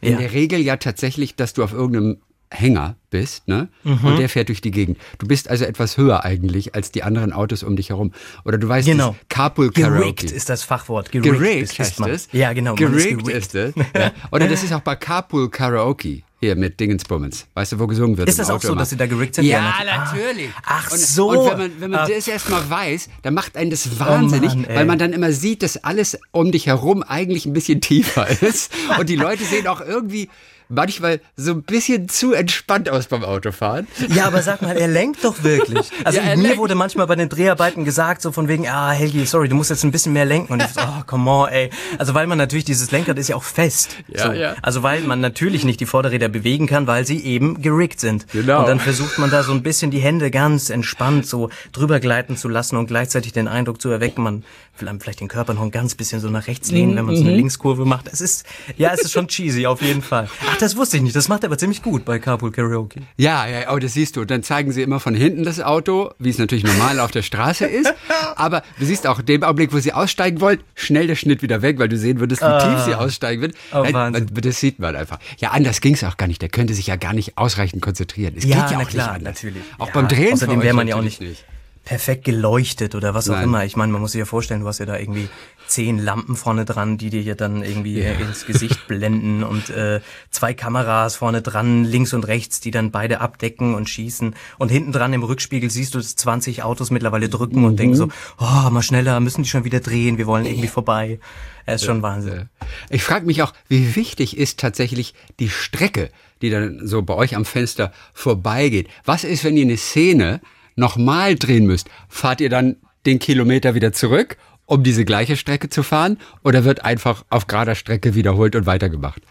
in 0.02 0.14
Ja. 0.14 0.18
der 0.20 0.34
Regel 0.34 0.60
ja 0.60 0.76
tatsächlich, 0.78 1.36
dass 1.36 1.54
du 1.54 1.64
auf 1.64 1.72
irgendeinem 1.74 2.18
Hänger 2.50 2.96
bist, 3.10 3.48
ne? 3.48 3.68
Mhm. 3.84 4.04
Und 4.06 4.18
der 4.20 4.30
fährt 4.30 4.48
durch 4.50 4.62
die 4.62 4.72
Gegend. 4.72 4.98
Du 5.18 5.28
bist 5.28 5.50
also 5.50 5.66
etwas 5.66 5.98
höher 5.98 6.24
eigentlich 6.24 6.76
als 6.76 6.92
die 6.92 7.04
anderen 7.04 7.34
Autos 7.34 7.64
um 7.64 7.76
dich 7.76 7.90
herum. 7.90 8.14
Oder 8.46 8.58
du 8.58 8.68
weißt, 8.70 8.88
Genau. 8.88 9.16
Carpool 9.30 9.72
Karaoke. 9.72 10.00
Gerickt 10.00 10.32
ist 10.32 10.50
das 10.50 10.64
Fachwort. 10.64 11.12
Gerickt, 11.12 11.34
Gerickt 11.40 11.62
ist, 11.64 11.72
ist 11.74 11.80
heißt 11.80 12.00
man. 12.00 12.10
es. 12.12 12.30
Ja, 12.32 12.54
genau. 12.54 12.76
Gerickt 12.76 13.28
ist 13.28 13.54
es. 13.56 13.74
Ja. 13.76 14.12
Oder 14.32 14.48
das 14.48 14.64
ist 14.64 14.72
auch 14.74 14.80
bei 14.82 14.96
Carpool 14.96 15.50
Karaoke. 15.50 16.22
Hier 16.40 16.56
mit 16.56 16.80
Dingensbummens. 16.80 17.48
Weißt 17.56 17.72
du, 17.72 17.80
wo 17.80 17.88
gesungen 17.88 18.16
wird? 18.16 18.30
Ist 18.30 18.38
das 18.38 18.52
auch 18.52 18.56
Auto 18.58 18.68
so, 18.68 18.74
immer. 18.74 18.82
dass 18.82 18.92
sie 18.92 18.96
da 18.98 19.08
gerickt 19.08 19.34
sind? 19.34 19.46
Ja, 19.46 19.58
Ja, 19.80 19.84
nat- 19.84 20.14
natürlich. 20.14 20.50
Ach 20.64 20.92
und, 20.92 21.00
so. 21.00 21.30
Und 21.32 21.50
wenn 21.50 21.58
man, 21.58 21.72
wenn 21.82 21.90
man 21.92 22.00
Ah. 22.02 22.08
das 22.08 22.28
erstmal 22.28 22.70
weiß, 22.70 23.10
dann 23.24 23.34
macht 23.34 23.58
einen 23.58 23.72
das 23.72 24.00
wahnsinnig, 24.00 24.54
Mann, 24.54 24.66
ey. 24.66 24.76
weil 24.76 24.86
man 24.86 25.00
dann 25.00 25.14
immer 25.14 25.32
sieht, 25.32 25.64
dass 25.64 25.84
alles 25.84 26.20
um 26.32 26.52
dich 26.52 26.68
herum 26.68 27.02
eigentlich 27.02 27.48
ein 27.48 27.54
bisschen 27.54 27.82
tiefer 27.82 28.28
ist. 28.44 28.72
Und 29.00 29.10
die 29.10 29.16
Leute 29.16 29.44
sehen 29.46 29.66
auch 29.66 29.82
irgendwie 29.82 30.30
manchmal 30.70 31.20
so 31.36 31.52
ein 31.52 31.64
bisschen 31.64 32.10
zu 32.10 32.34
entspannt 32.34 32.90
aus 32.90 33.08
beim 33.08 33.24
Autofahren. 33.24 33.88
Ja, 34.10 34.26
aber 34.28 34.42
sag 34.42 34.62
mal, 34.62 34.76
er 34.78 34.88
lenkt 34.88 35.24
doch 35.24 35.44
wirklich. 35.44 35.88
Also 36.04 36.20
Ja, 36.20 36.36
mir 36.36 36.44
lenkt. 36.44 36.58
wurde 36.58 36.76
manchmal 36.76 37.08
bei 37.08 37.16
den 37.16 37.30
Dreharbeiten 37.30 37.84
gesagt, 37.86 38.22
so 38.22 38.32
von 38.32 38.48
wegen, 38.48 38.68
ah, 38.68 38.92
Helgi, 38.92 39.26
sorry, 39.26 39.50
du 39.50 39.56
musst 39.56 39.70
jetzt 39.70 39.84
ein 39.84 39.92
bisschen 39.92 40.14
mehr 40.14 40.26
lenken. 40.26 40.54
Und 40.54 40.62
ich 40.64 40.70
so, 40.70 40.82
oh, 40.82 41.04
come 41.06 41.30
on, 41.30 41.50
ey. 41.50 41.70
Also 41.98 42.14
weil 42.14 42.28
man 42.28 42.38
natürlich, 42.38 42.66
dieses 42.66 42.92
Lenkrad 42.92 43.18
ist 43.18 43.28
ja 43.30 43.36
auch 43.36 43.44
fest. 43.44 43.92
Ja, 44.08 44.24
so. 44.28 44.32
ja. 44.34 44.56
Also 44.62 44.84
weil 44.84 45.02
man 45.02 45.20
natürlich 45.22 45.64
nicht 45.66 45.80
die 45.80 45.86
Vorderräder 45.86 46.30
bewegen 46.30 46.68
kann, 46.68 46.88
weil 46.88 47.06
sie 47.06 47.24
eben 47.24 47.62
gerickt 47.62 48.00
sind. 48.00 48.26
Genau. 48.32 48.60
Und 48.62 48.68
dann 48.68 48.80
versucht 48.80 49.18
man 49.18 49.30
da 49.32 49.44
so 49.44 49.52
ein 49.52 49.64
bisschen 49.64 49.92
die 49.92 50.00
Hände 50.00 50.32
ganz 50.32 50.70
entspannt 50.70 51.26
so 51.26 51.50
drüber 51.72 52.00
gleiten 52.00 52.38
zu 52.38 52.48
lassen 52.50 52.78
und 52.78 52.88
gleichzeitig 52.88 53.34
den 53.34 53.48
Eindruck 53.48 53.82
zu 53.82 53.90
erwecken, 53.90 54.24
man 54.24 54.44
will 54.80 54.88
einem 54.88 55.00
vielleicht 55.02 55.22
den 55.22 55.28
Körper 55.28 55.54
noch 55.56 55.64
ein 55.64 55.72
ganz 55.72 55.96
bisschen 55.96 56.20
so 56.22 56.30
nach 56.30 56.48
rechts 56.48 56.70
lehnen, 56.72 56.96
wenn 56.96 57.06
man 57.06 57.16
so 57.16 57.22
Mhm. 57.24 57.30
eine 57.30 57.38
Linkskurve 57.38 57.86
macht. 57.86 58.08
Es 58.12 58.22
ist, 58.22 58.46
ja, 58.78 58.92
es 58.94 59.02
ist 59.02 59.12
schon 59.12 59.28
cheesy, 59.28 59.66
auf 59.66 59.82
jeden 59.82 60.04
Fall. 60.04 60.30
Ach, 60.58 60.60
das 60.60 60.76
wusste 60.76 60.98
ich 60.98 61.04
nicht. 61.04 61.16
Das 61.16 61.28
macht 61.28 61.44
er 61.44 61.50
aber 61.50 61.58
ziemlich 61.60 61.84
gut 61.84 62.04
bei 62.04 62.18
Carpool 62.18 62.52
Karaoke. 62.52 63.02
Ja, 63.16 63.46
ja, 63.48 63.72
oh, 63.72 63.78
das 63.78 63.94
siehst 63.94 64.16
du. 64.16 64.26
Dann 64.26 64.42
zeigen 64.42 64.72
sie 64.72 64.82
immer 64.82 65.00
von 65.00 65.14
hinten 65.14 65.44
das 65.44 65.60
Auto, 65.62 66.10
wie 66.18 66.30
es 66.32 66.40
natürlich 66.40 66.64
normal 66.64 67.00
auf 67.00 67.12
der 67.12 67.22
Straße 67.22 67.66
ist. 67.66 67.94
Aber 68.36 68.64
du 68.80 68.86
siehst 68.86 69.06
auch, 69.06 69.20
in 69.20 69.28
dem 69.28 69.44
Augenblick, 69.44 69.72
wo 69.72 69.78
sie 69.78 69.94
aussteigen 69.94 70.42
wollen, 70.42 70.60
schnell 70.74 71.06
der 71.06 71.16
Schnitt 71.16 71.44
wieder 71.44 71.62
weg, 71.62 71.78
weil 71.78 71.90
du 71.90 71.98
sehen 71.98 72.20
würdest, 72.20 72.42
wie 72.42 72.58
tief 72.60 72.80
sie 72.86 72.96
aussteigen 72.96 73.42
wird. 73.44 73.56
Oh, 73.72 73.86
Nein, 73.88 74.26
das 74.34 74.60
sieht 74.60 74.80
man 74.80 74.96
einfach. 74.96 75.20
Ja, 75.38 75.52
anders 75.52 75.80
ging's 75.80 76.04
auch 76.04 76.18
gar 76.18 76.28
nicht. 76.28 76.42
Der 76.42 76.50
könnte 76.50 76.74
sich 76.74 76.88
ja 76.88 76.96
gar 76.96 77.14
nicht 77.14 77.38
ausreichend 77.38 77.84
konzentrieren. 77.84 78.34
Es 78.36 78.44
Ja, 78.44 78.62
geht 78.62 78.72
ja 78.72 78.78
na 78.80 78.84
auch 78.84 78.90
klar, 78.90 79.08
nicht 79.10 79.16
anders. 79.28 79.36
natürlich. 79.44 79.64
Auch 79.78 79.88
Ja, 79.88 79.94
beim 79.94 80.08
Drehen 80.08 80.34
außerdem 80.34 80.62
wäre 80.64 80.74
man 80.76 80.88
ja 80.88 80.96
auch 80.96 81.04
natürlich 81.04 81.20
nicht- 81.30 81.46
perfekt 81.88 82.26
geleuchtet 82.26 82.96
oder 82.96 83.14
was 83.14 83.30
auch 83.30 83.36
Nein. 83.36 83.46
immer. 83.46 83.64
Ich 83.64 83.78
meine, 83.78 83.94
man 83.94 84.02
muss 84.02 84.12
sich 84.12 84.20
ja 84.20 84.26
vorstellen, 84.26 84.60
du 84.60 84.68
hast 84.68 84.80
ja 84.80 84.86
da 84.86 84.98
irgendwie 85.00 85.30
zehn 85.68 85.98
Lampen 86.00 86.36
vorne 86.36 86.66
dran, 86.66 86.98
die 86.98 87.10
dir 87.10 87.22
ja 87.22 87.34
dann 87.34 87.64
irgendwie 87.64 88.02
Ja. 88.02 88.12
ins 88.12 88.46
Gesicht 88.46 88.88
blenden 88.90 89.42
und 89.42 89.70
äh, 89.70 90.02
zwei 90.30 90.54
Kameras 90.54 91.16
vorne 91.16 91.42
dran, 91.42 91.86
links 91.86 92.14
und 92.14 92.28
rechts, 92.28 92.60
die 92.60 92.72
dann 92.72 92.92
beide 92.92 93.22
abdecken 93.22 93.74
und 93.74 93.90
schießen. 93.90 94.36
Und 94.58 94.68
hinten 94.70 94.92
dran 94.92 95.14
im 95.14 95.24
Rückspiegel 95.24 95.70
siehst 95.70 95.94
du, 95.96 96.00
dass 96.00 96.18
20 96.18 96.64
Autos 96.64 96.92
mittlerweile 96.92 97.30
drücken 97.30 97.64
und 97.64 97.80
denken 97.80 97.96
so, 97.96 98.10
oh, 98.38 98.70
mal 98.70 98.82
schneller, 98.82 99.22
müssen 99.22 99.44
die 99.44 99.50
schon 99.50 99.64
wieder 99.64 99.80
drehen, 99.80 100.18
wir 100.18 100.28
wollen 100.28 100.46
irgendwie 100.46 100.68
vorbei. 100.68 101.20
Er 101.66 101.76
ist 101.76 101.86
schon 101.86 102.02
Wahnsinn. 102.02 102.50
Ich 102.90 103.04
frage 103.04 103.26
mich 103.26 103.44
auch, 103.44 103.54
wie 103.70 103.96
wichtig 103.96 104.36
ist 104.38 104.60
tatsächlich 104.60 105.14
die 105.40 105.50
Strecke, 105.50 106.10
die 106.42 106.50
dann 106.50 106.86
so 106.86 107.02
bei 107.02 107.14
euch 107.14 107.34
am 107.38 107.46
Fenster 107.46 107.94
vorbeigeht. 108.14 108.90
Was 109.06 109.24
ist, 109.24 109.46
wenn 109.46 109.56
ihr 109.56 109.64
eine 109.64 109.78
Szene 109.78 110.42
nochmal 110.78 111.36
drehen 111.36 111.66
müsst? 111.66 111.90
Fahrt 112.08 112.40
ihr 112.40 112.50
dann 112.50 112.78
den 113.06 113.20
Kilometer 113.20 113.76
wieder 113.76 113.92
zurück, 113.92 114.38
um 114.66 114.84
diese 114.84 115.04
gleiche 115.04 115.36
Strecke 115.36 115.70
zu 115.70 115.84
fahren? 115.84 116.18
Oder 116.44 116.64
wird 116.64 116.86
einfach 116.86 117.26
auf 117.30 117.48
gerader 117.48 117.76
Strecke 117.76 118.16
wiederholt 118.16 118.56
und 118.56 118.66
weitergemacht? 118.66 119.22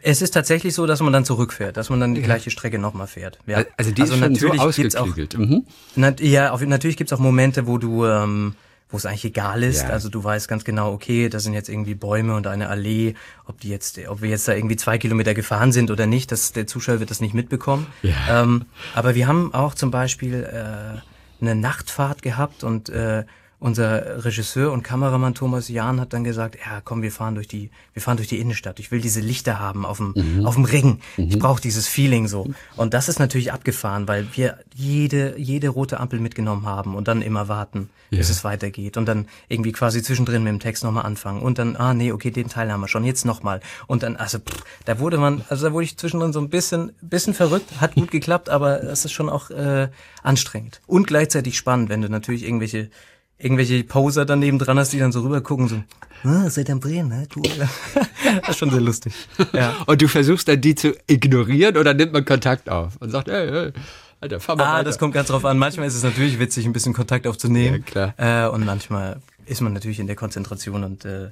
Es 0.00 0.22
ist 0.22 0.30
tatsächlich 0.30 0.74
so, 0.74 0.86
dass 0.86 1.00
man 1.00 1.12
dann 1.12 1.24
zurückfährt, 1.24 1.76
dass 1.76 1.90
man 1.90 1.98
dann 1.98 2.14
die 2.14 2.22
gleiche 2.22 2.50
Strecke 2.50 2.78
nochmal 2.78 3.08
fährt. 3.08 3.38
Ja. 3.46 3.64
Also 3.76 3.90
die 3.90 4.02
ist 4.02 4.10
schon 4.10 4.20
so 4.36 4.46
natürlich 4.46 4.76
gibt's 4.76 4.96
auch, 4.96 5.08
ausgeklügelt. 5.08 5.38
Mhm. 5.38 5.66
Na, 5.96 6.14
ja, 6.20 6.52
auf, 6.52 6.60
natürlich 6.60 6.96
gibt's 6.96 7.12
auch 7.12 7.18
Momente, 7.18 7.66
wo 7.66 7.78
du, 7.78 8.06
ähm, 8.06 8.54
wo 8.90 8.96
es 8.96 9.06
eigentlich 9.06 9.26
egal 9.26 9.62
ist. 9.62 9.82
Ja. 9.82 9.90
Also 9.90 10.08
du 10.08 10.22
weißt 10.22 10.48
ganz 10.48 10.64
genau, 10.64 10.92
okay, 10.92 11.28
da 11.28 11.40
sind 11.40 11.52
jetzt 11.52 11.68
irgendwie 11.68 11.94
Bäume 11.94 12.34
und 12.34 12.46
eine 12.46 12.68
Allee, 12.68 13.14
ob 13.46 13.60
die 13.60 13.68
jetzt, 13.68 13.98
ob 14.08 14.22
wir 14.22 14.30
jetzt 14.30 14.48
da 14.48 14.54
irgendwie 14.54 14.76
zwei 14.76 14.98
Kilometer 14.98 15.34
gefahren 15.34 15.72
sind 15.72 15.90
oder 15.90 16.06
nicht, 16.06 16.32
das, 16.32 16.52
der 16.52 16.66
Zuschauer 16.66 17.00
wird 17.00 17.10
das 17.10 17.20
nicht 17.20 17.34
mitbekommen. 17.34 17.86
Ja. 18.02 18.42
Ähm, 18.42 18.64
aber 18.94 19.14
wir 19.14 19.26
haben 19.26 19.52
auch 19.52 19.74
zum 19.74 19.90
Beispiel 19.90 20.44
äh, 20.44 21.00
eine 21.40 21.54
Nachtfahrt 21.54 22.22
gehabt 22.22 22.64
und 22.64 22.88
äh, 22.88 23.24
unser 23.60 24.24
Regisseur 24.24 24.70
und 24.72 24.82
Kameramann 24.84 25.34
Thomas 25.34 25.68
Jahn 25.68 26.00
hat 26.00 26.12
dann 26.12 26.22
gesagt, 26.22 26.56
ja 26.64 26.80
komm, 26.84 27.02
wir 27.02 27.10
fahren 27.10 27.34
durch 27.34 27.48
die, 27.48 27.70
wir 27.92 28.00
fahren 28.00 28.16
durch 28.16 28.28
die 28.28 28.38
Innenstadt. 28.38 28.78
Ich 28.78 28.90
will 28.92 29.00
diese 29.00 29.20
Lichter 29.20 29.58
haben 29.58 29.84
auf 29.84 29.96
dem, 29.96 30.12
Mhm. 30.14 30.46
auf 30.46 30.54
dem 30.54 30.64
Ring. 30.64 31.00
Ich 31.16 31.38
brauche 31.38 31.60
dieses 31.60 31.88
Feeling 31.88 32.28
so. 32.28 32.48
Und 32.76 32.94
das 32.94 33.08
ist 33.08 33.18
natürlich 33.18 33.52
abgefahren, 33.52 34.06
weil 34.06 34.28
wir 34.34 34.58
jede, 34.74 35.36
jede 35.38 35.70
rote 35.70 35.98
Ampel 35.98 36.20
mitgenommen 36.20 36.66
haben 36.66 36.94
und 36.94 37.08
dann 37.08 37.20
immer 37.20 37.48
warten, 37.48 37.90
bis 38.10 38.28
Ja. 38.28 38.32
es 38.32 38.44
weitergeht. 38.44 38.96
Und 38.96 39.06
dann 39.06 39.26
irgendwie 39.48 39.72
quasi 39.72 40.02
zwischendrin 40.04 40.44
mit 40.44 40.52
dem 40.52 40.60
Text 40.60 40.84
nochmal 40.84 41.04
anfangen. 41.04 41.42
Und 41.42 41.58
dann, 41.58 41.74
ah 41.74 41.94
nee, 41.94 42.12
okay, 42.12 42.30
den 42.30 42.48
Teil 42.48 42.70
haben 42.70 42.80
wir 42.80 42.88
schon, 42.88 43.02
jetzt 43.02 43.24
nochmal. 43.24 43.60
Und 43.88 44.04
dann, 44.04 44.14
also 44.14 44.38
pff, 44.38 44.62
da 44.84 45.00
wurde 45.00 45.18
man, 45.18 45.42
also 45.48 45.66
da 45.66 45.72
wurde 45.72 45.84
ich 45.84 45.96
zwischendrin 45.98 46.32
so 46.32 46.40
ein 46.40 46.48
bisschen, 46.48 46.92
bisschen 47.00 47.34
verrückt, 47.34 47.80
hat 47.80 47.96
gut 47.96 48.12
geklappt, 48.12 48.50
aber 48.50 48.76
das 48.78 49.04
ist 49.04 49.12
schon 49.12 49.28
auch 49.28 49.50
äh, 49.50 49.88
anstrengend. 50.22 50.80
Und 50.86 51.08
gleichzeitig 51.08 51.56
spannend, 51.58 51.88
wenn 51.88 52.02
du 52.02 52.08
natürlich 52.08 52.44
irgendwelche 52.44 52.88
irgendwelche 53.38 53.84
Poser 53.84 54.24
daneben 54.24 54.58
dran 54.58 54.78
hast, 54.78 54.92
die 54.92 54.98
dann 54.98 55.12
so 55.12 55.20
rübergucken, 55.20 55.68
so, 55.68 55.82
ah, 56.24 56.50
seid 56.50 56.68
ihr 56.68 56.72
am 56.74 56.80
Drehen, 56.80 57.08
ne? 57.08 57.26
Cool. 57.36 57.42
das 58.40 58.48
ist 58.50 58.58
schon 58.58 58.70
sehr 58.70 58.80
lustig. 58.80 59.12
Ja. 59.52 59.74
Und 59.86 60.02
du 60.02 60.08
versuchst 60.08 60.48
dann 60.48 60.60
die 60.60 60.74
zu 60.74 60.94
ignorieren 61.06 61.76
oder 61.76 61.94
nimmt 61.94 62.12
man 62.12 62.24
Kontakt 62.24 62.68
auf 62.68 62.96
und 63.00 63.10
sagt, 63.10 63.28
hey, 63.28 63.48
hey, 63.48 63.72
Alter, 64.20 64.40
fahr 64.40 64.56
mal 64.56 64.64
Ah, 64.64 64.72
weiter. 64.74 64.84
das 64.84 64.98
kommt 64.98 65.14
ganz 65.14 65.28
drauf 65.28 65.44
an. 65.44 65.58
Manchmal 65.58 65.86
ist 65.86 65.94
es 65.94 66.02
natürlich 66.02 66.38
witzig, 66.40 66.66
ein 66.66 66.72
bisschen 66.72 66.92
Kontakt 66.94 67.26
aufzunehmen. 67.28 67.84
Ja, 67.86 68.12
klar. 68.14 68.46
Äh, 68.46 68.48
und 68.52 68.64
manchmal 68.64 69.20
ist 69.46 69.60
man 69.60 69.72
natürlich 69.72 70.00
in 70.00 70.08
der 70.08 70.16
Konzentration 70.16 70.82
und 70.82 71.04
äh, 71.04 71.30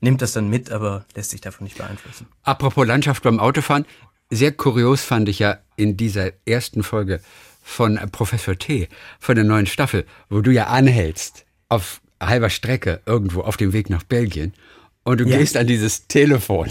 nimmt 0.00 0.22
das 0.22 0.32
dann 0.32 0.48
mit, 0.48 0.70
aber 0.70 1.04
lässt 1.16 1.30
sich 1.30 1.40
davon 1.40 1.64
nicht 1.64 1.78
beeinflussen. 1.78 2.26
Apropos 2.44 2.86
Landschaft 2.86 3.24
beim 3.24 3.40
Autofahren, 3.40 3.84
sehr 4.30 4.52
kurios 4.52 5.02
fand 5.02 5.28
ich 5.28 5.40
ja 5.40 5.58
in 5.76 5.96
dieser 5.96 6.30
ersten 6.46 6.84
Folge 6.84 7.20
von 7.62 7.96
äh, 7.96 8.06
Professor 8.06 8.58
T, 8.58 8.88
von 9.20 9.34
der 9.36 9.44
neuen 9.44 9.66
Staffel, 9.66 10.04
wo 10.28 10.40
du 10.40 10.50
ja 10.50 10.66
anhältst 10.66 11.44
auf 11.68 12.00
halber 12.20 12.50
Strecke 12.50 13.00
irgendwo 13.06 13.40
auf 13.40 13.56
dem 13.56 13.72
Weg 13.72 13.88
nach 13.90 14.02
Belgien 14.02 14.52
und 15.04 15.18
du 15.20 15.24
Ja. 15.24 15.38
gehst 15.38 15.56
an 15.56 15.66
dieses 15.66 16.06
Telefon. 16.06 16.68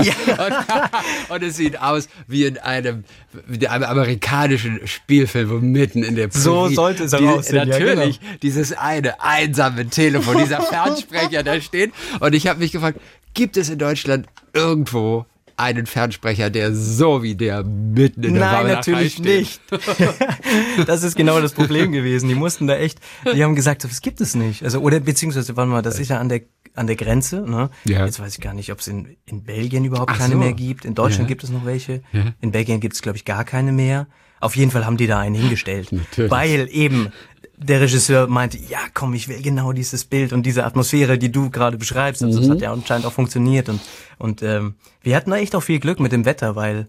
Ja. 0.00 0.12
und, 0.46 0.54
und 1.34 1.42
es 1.42 1.56
sieht 1.56 1.80
aus 1.80 2.08
wie 2.28 2.44
in 2.44 2.58
einem, 2.58 3.02
wie 3.46 3.56
in 3.56 3.66
einem 3.66 3.84
amerikanischen 3.84 4.86
Spielfilm, 4.86 5.50
wo 5.50 5.54
mitten 5.54 6.04
in 6.04 6.14
der 6.14 6.30
So 6.30 6.62
Prärie 6.62 6.74
sollte 6.74 7.04
es 7.04 7.14
auch 7.14 7.20
aussehen, 7.22 7.56
ja, 7.56 7.64
Natürlich, 7.64 8.20
genau. 8.20 8.32
dieses 8.42 8.72
eine 8.74 9.20
einsame 9.20 9.88
Telefon, 9.88 10.38
dieser 10.38 10.60
Fernsprecher 10.62 11.42
da 11.42 11.60
steht. 11.60 11.92
Und 12.20 12.34
ich 12.34 12.46
habe 12.46 12.60
mich 12.60 12.70
gefragt, 12.70 13.00
gibt 13.34 13.56
es 13.56 13.68
in 13.70 13.78
Deutschland 13.80 14.26
irgendwo 14.52 15.26
einen 15.56 15.86
Fernsprecher, 15.86 16.50
der 16.50 16.74
so 16.74 17.22
wie 17.22 17.34
der 17.34 17.62
mitten 17.64 18.22
in 18.24 18.34
der 18.34 18.42
Nein, 18.42 18.66
natürlich 18.66 19.14
steht? 19.14 19.24
nicht. 19.24 19.60
das 20.86 21.02
ist 21.02 21.16
genau 21.16 21.40
das 21.40 21.52
Problem 21.52 21.92
gewesen. 21.92 22.28
Die 22.28 22.34
mussten 22.34 22.66
da 22.66 22.76
echt, 22.76 22.98
die 23.34 23.42
haben 23.42 23.54
gesagt, 23.54 23.84
das 23.84 24.00
gibt 24.00 24.20
es 24.20 24.34
nicht. 24.34 24.62
Also, 24.64 24.80
oder 24.80 25.00
beziehungsweise, 25.00 25.56
warte 25.56 25.70
mal, 25.70 25.82
das 25.82 25.98
ist 25.98 26.08
ja 26.10 26.18
an 26.18 26.28
der 26.28 26.42
an 26.76 26.88
der 26.88 26.96
Grenze. 26.96 27.42
Ne? 27.48 27.70
Ja. 27.84 28.04
Jetzt 28.04 28.18
weiß 28.18 28.34
ich 28.34 28.40
gar 28.40 28.52
nicht, 28.52 28.72
ob 28.72 28.80
es 28.80 28.88
in, 28.88 29.16
in 29.26 29.44
Belgien 29.44 29.84
überhaupt 29.84 30.10
Ach 30.12 30.18
keine 30.18 30.32
so. 30.34 30.40
mehr 30.40 30.52
gibt. 30.52 30.84
In 30.84 30.96
Deutschland 30.96 31.24
Ja. 31.24 31.28
gibt 31.28 31.44
es 31.44 31.50
noch 31.50 31.64
welche. 31.64 32.02
Ja. 32.12 32.32
In 32.40 32.50
Belgien 32.50 32.80
gibt 32.80 32.94
es, 32.94 33.02
glaube 33.02 33.16
ich, 33.16 33.24
gar 33.24 33.44
keine 33.44 33.70
mehr. 33.70 34.08
Auf 34.40 34.56
jeden 34.56 34.72
Fall 34.72 34.84
haben 34.84 34.96
die 34.96 35.06
da 35.06 35.20
einen 35.20 35.36
hingestellt. 35.36 35.92
Natürlich. 35.92 36.30
Weil 36.30 36.68
eben 36.70 37.12
der 37.56 37.80
Regisseur 37.80 38.26
meinte, 38.26 38.58
ja 38.58 38.80
komm, 38.94 39.14
ich 39.14 39.28
will 39.28 39.40
genau 39.42 39.72
dieses 39.72 40.04
Bild 40.04 40.32
und 40.32 40.44
diese 40.44 40.64
Atmosphäre, 40.64 41.18
die 41.18 41.30
du 41.32 41.50
gerade 41.50 41.76
beschreibst. 41.78 42.22
Also 42.22 42.38
Mhm. 42.38 42.42
das 42.42 42.50
hat 42.56 42.60
ja 42.62 42.72
anscheinend 42.72 43.06
auch 43.06 43.12
funktioniert. 43.12 43.68
Und, 43.68 43.80
und 44.18 44.42
ähm, 44.42 44.74
wir 45.02 45.16
hatten 45.16 45.30
da 45.30 45.36
echt 45.36 45.54
auch 45.54 45.62
viel 45.62 45.78
Glück 45.80 46.00
mit 46.00 46.12
dem 46.12 46.24
Wetter, 46.24 46.56
weil 46.56 46.88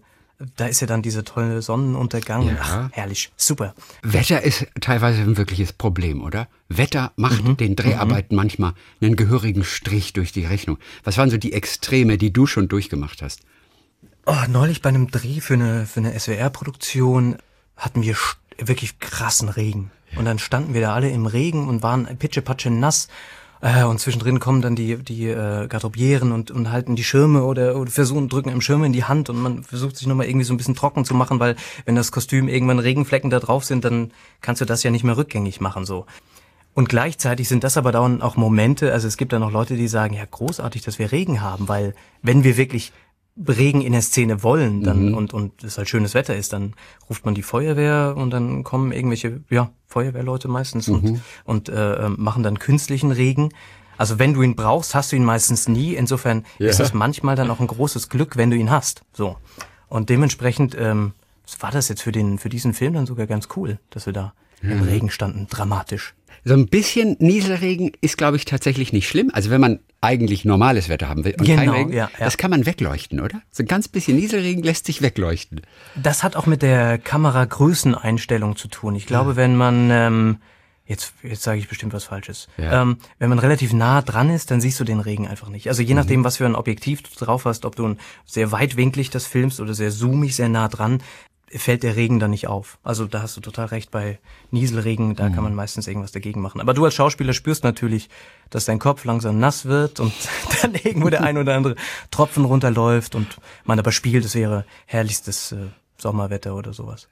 da 0.56 0.66
ist 0.66 0.80
ja 0.80 0.86
dann 0.86 1.00
dieser 1.00 1.24
tolle 1.24 1.62
Sonnenuntergang. 1.62 2.46
Ja. 2.48 2.56
Ach, 2.60 2.88
herrlich, 2.92 3.30
super. 3.36 3.74
Wetter 4.02 4.42
ist 4.42 4.66
teilweise 4.82 5.22
ein 5.22 5.38
wirkliches 5.38 5.72
Problem, 5.72 6.22
oder? 6.22 6.46
Wetter 6.68 7.12
macht 7.16 7.42
Mhm. 7.44 7.56
den 7.56 7.74
Dreharbeiten 7.76 8.36
manchmal 8.36 8.74
einen 9.00 9.16
gehörigen 9.16 9.64
Strich 9.64 10.12
durch 10.12 10.32
die 10.32 10.44
Rechnung. 10.44 10.78
Was 11.04 11.16
waren 11.16 11.30
so 11.30 11.38
die 11.38 11.52
Extreme, 11.54 12.18
die 12.18 12.32
du 12.34 12.46
schon 12.46 12.68
durchgemacht 12.68 13.22
hast? 13.22 13.40
Oh, 14.26 14.34
neulich 14.48 14.82
bei 14.82 14.88
einem 14.90 15.10
Dreh 15.10 15.40
für 15.40 15.54
eine, 15.54 15.86
für 15.86 16.00
eine 16.00 16.12
SWR-Produktion 16.18 17.36
hatten 17.76 18.02
wir 18.02 18.16
wirklich 18.58 18.98
krassen 18.98 19.48
Regen. 19.48 19.90
Und 20.14 20.24
dann 20.24 20.38
standen 20.38 20.74
wir 20.74 20.80
da 20.80 20.94
alle 20.94 21.10
im 21.10 21.26
Regen 21.26 21.68
und 21.68 21.82
waren 21.82 22.06
pitschepatsche 22.18 22.70
nass. 22.70 23.08
Äh, 23.60 23.84
und 23.84 23.98
zwischendrin 23.98 24.38
kommen 24.38 24.62
dann 24.62 24.76
die, 24.76 24.96
die 24.96 25.28
äh, 25.28 25.66
Garderobieren 25.66 26.32
und, 26.32 26.50
und 26.50 26.70
halten 26.70 26.94
die 26.94 27.04
Schirme 27.04 27.42
oder, 27.42 27.76
oder 27.76 27.90
versuchen, 27.90 28.28
drücken 28.28 28.50
im 28.50 28.60
Schirm 28.60 28.84
in 28.84 28.92
die 28.92 29.04
Hand 29.04 29.30
und 29.30 29.40
man 29.40 29.64
versucht 29.64 29.96
sich 29.96 30.06
nochmal 30.06 30.26
irgendwie 30.26 30.44
so 30.44 30.52
ein 30.52 30.56
bisschen 30.58 30.74
trocken 30.74 31.04
zu 31.04 31.14
machen, 31.14 31.40
weil 31.40 31.56
wenn 31.84 31.96
das 31.96 32.12
Kostüm 32.12 32.48
irgendwann 32.48 32.78
Regenflecken 32.78 33.30
da 33.30 33.40
drauf 33.40 33.64
sind, 33.64 33.84
dann 33.84 34.12
kannst 34.40 34.60
du 34.60 34.66
das 34.66 34.82
ja 34.82 34.90
nicht 34.90 35.04
mehr 35.04 35.16
rückgängig 35.16 35.60
machen 35.60 35.84
so. 35.84 36.06
Und 36.74 36.90
gleichzeitig 36.90 37.48
sind 37.48 37.64
das 37.64 37.78
aber 37.78 37.90
dann 37.90 38.20
auch 38.20 38.36
Momente, 38.36 38.92
also 38.92 39.08
es 39.08 39.16
gibt 39.16 39.32
da 39.32 39.38
noch 39.38 39.50
Leute, 39.50 39.76
die 39.76 39.88
sagen, 39.88 40.14
ja, 40.14 40.26
großartig, 40.30 40.82
dass 40.82 40.98
wir 40.98 41.10
Regen 41.10 41.40
haben, 41.40 41.68
weil 41.68 41.94
wenn 42.20 42.44
wir 42.44 42.58
wirklich 42.58 42.92
Regen 43.46 43.82
in 43.82 43.92
der 43.92 44.00
Szene 44.02 44.42
wollen 44.42 44.82
dann 44.82 45.12
und 45.14 45.34
und 45.34 45.62
es 45.62 45.76
halt 45.78 45.88
schönes 45.88 46.14
Wetter 46.14 46.34
ist, 46.36 46.52
dann 46.54 46.72
ruft 47.08 47.24
man 47.26 47.34
die 47.34 47.42
Feuerwehr 47.42 48.14
und 48.16 48.30
dann 48.30 48.64
kommen 48.64 48.92
irgendwelche 48.92 49.40
ja 49.50 49.70
Feuerwehrleute 49.86 50.48
meistens 50.48 50.88
und 50.88 51.20
und 51.44 51.68
äh, 51.68 52.08
machen 52.16 52.42
dann 52.42 52.58
künstlichen 52.58 53.12
Regen. 53.12 53.50
Also 53.98 54.18
wenn 54.18 54.34
du 54.34 54.42
ihn 54.42 54.56
brauchst, 54.56 54.94
hast 54.94 55.12
du 55.12 55.16
ihn 55.16 55.24
meistens 55.24 55.68
nie. 55.68 55.94
Insofern 55.94 56.44
Ja. 56.58 56.68
ist 56.70 56.80
es 56.80 56.92
manchmal 56.94 57.36
dann 57.36 57.50
auch 57.50 57.60
ein 57.60 57.66
großes 57.66 58.08
Glück, 58.08 58.36
wenn 58.36 58.50
du 58.50 58.56
ihn 58.56 58.70
hast. 58.70 59.02
So 59.12 59.36
und 59.88 60.08
dementsprechend 60.10 60.74
ähm, 60.78 61.12
war 61.60 61.70
das 61.70 61.88
jetzt 61.88 62.02
für 62.02 62.12
den 62.12 62.38
für 62.38 62.48
diesen 62.48 62.72
Film 62.74 62.94
dann 62.94 63.06
sogar 63.06 63.26
ganz 63.26 63.48
cool, 63.56 63.78
dass 63.90 64.06
wir 64.06 64.12
da 64.12 64.32
im 64.62 64.82
Regen 64.82 65.10
standen, 65.10 65.46
dramatisch. 65.48 66.14
So 66.48 66.54
ein 66.54 66.68
bisschen 66.68 67.16
Nieselregen 67.18 67.90
ist, 68.02 68.16
glaube 68.16 68.36
ich, 68.36 68.44
tatsächlich 68.44 68.92
nicht 68.92 69.08
schlimm. 69.08 69.30
Also 69.32 69.50
wenn 69.50 69.60
man 69.60 69.80
eigentlich 70.00 70.44
normales 70.44 70.88
Wetter 70.88 71.08
haben 71.08 71.24
will 71.24 71.34
und 71.36 71.44
kein 71.44 71.58
Genau, 71.58 71.72
Regen, 71.72 71.92
ja, 71.92 72.08
ja. 72.16 72.24
das 72.24 72.36
kann 72.36 72.52
man 72.52 72.66
wegleuchten, 72.66 73.18
oder? 73.18 73.42
So 73.50 73.64
ein 73.64 73.66
ganz 73.66 73.88
bisschen 73.88 74.16
Nieselregen 74.16 74.62
lässt 74.62 74.86
sich 74.86 75.02
wegleuchten. 75.02 75.62
Das 75.96 76.22
hat 76.22 76.36
auch 76.36 76.46
mit 76.46 76.62
der 76.62 76.98
Kameragrößeneinstellung 76.98 78.54
zu 78.54 78.68
tun. 78.68 78.94
Ich 78.94 79.06
glaube, 79.06 79.34
wenn 79.34 79.56
man 79.56 79.90
ähm, 79.90 80.36
jetzt 80.86 81.14
jetzt 81.24 81.42
sage 81.42 81.58
ich 81.58 81.68
bestimmt 81.68 81.92
was 81.92 82.04
Falsches. 82.04 82.46
Ja. 82.56 82.82
Ähm, 82.82 82.98
wenn 83.18 83.28
man 83.28 83.40
relativ 83.40 83.72
nah 83.72 84.00
dran 84.00 84.30
ist, 84.30 84.50
dann 84.52 84.60
siehst 84.60 84.78
du 84.78 84.84
den 84.84 85.00
Regen 85.00 85.26
einfach 85.26 85.48
nicht. 85.48 85.68
Also 85.68 85.82
je 85.82 85.94
nachdem, 85.94 86.22
was 86.22 86.36
für 86.36 86.46
ein 86.46 86.54
Objektiv 86.54 87.02
du 87.02 87.24
drauf 87.24 87.44
hast, 87.44 87.64
ob 87.64 87.74
du 87.74 87.86
ein 87.88 87.98
sehr 88.24 88.52
weitwinklig 88.52 89.10
das 89.10 89.26
filmst 89.26 89.60
oder 89.60 89.74
sehr 89.74 89.90
zoomig, 89.90 90.36
sehr 90.36 90.48
nah 90.48 90.68
dran, 90.68 91.02
fällt 91.50 91.82
der 91.82 91.96
Regen 91.96 92.18
dann 92.18 92.30
nicht 92.30 92.48
auf. 92.48 92.78
Also 92.82 93.06
da 93.06 93.22
hast 93.22 93.36
du 93.36 93.40
total 93.40 93.66
recht 93.66 93.90
bei 93.90 94.18
Nieselregen, 94.50 95.14
da 95.14 95.30
kann 95.30 95.44
man 95.44 95.54
meistens 95.54 95.86
irgendwas 95.86 96.12
dagegen 96.12 96.40
machen. 96.40 96.60
Aber 96.60 96.74
du 96.74 96.84
als 96.84 96.94
Schauspieler 96.94 97.32
spürst 97.34 97.62
natürlich, 97.62 98.08
dass 98.50 98.64
dein 98.64 98.78
Kopf 98.78 99.04
langsam 99.04 99.38
nass 99.38 99.64
wird 99.64 100.00
und 100.00 100.12
dann 100.62 100.74
irgendwo 100.74 101.08
der 101.08 101.22
ein 101.22 101.38
oder 101.38 101.54
andere 101.54 101.76
Tropfen 102.10 102.44
runterläuft 102.44 103.14
und 103.14 103.38
man 103.64 103.78
aber 103.78 103.92
spielt, 103.92 104.24
es 104.24 104.34
wäre 104.34 104.64
herrlichstes 104.86 105.52
äh, 105.52 105.66
Sommerwetter 105.98 106.54
oder 106.56 106.72
sowas. 106.72 107.08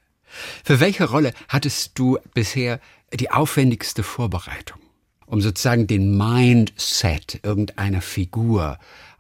Für 0.65 0.81
welche 0.81 1.09
Rolle 1.09 1.33
hattest 1.49 1.99
du 1.99 2.19
bisher 2.35 2.81
die 3.13 3.31
aufwendigste 3.31 4.03
Vorbereitung? 4.03 4.81
Um 5.27 5.41
sozusagen 5.41 5.87
den 5.87 6.19
Mindset 6.19 7.41
irgendeiner 7.45 8.03
Figur 8.03 8.79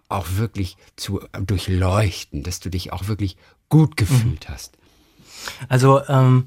auch 0.08 0.26
wirklich 0.36 0.76
zu 0.96 1.20
durchleuchten, 1.32 2.42
dass 2.42 2.60
du 2.60 2.68
dich 2.68 2.92
auch 2.92 3.08
wirklich 3.08 3.36
gut 3.68 3.96
gefühlt 3.96 4.48
hast. 4.48 4.76
Also 5.68 6.00
ähm, 6.08 6.46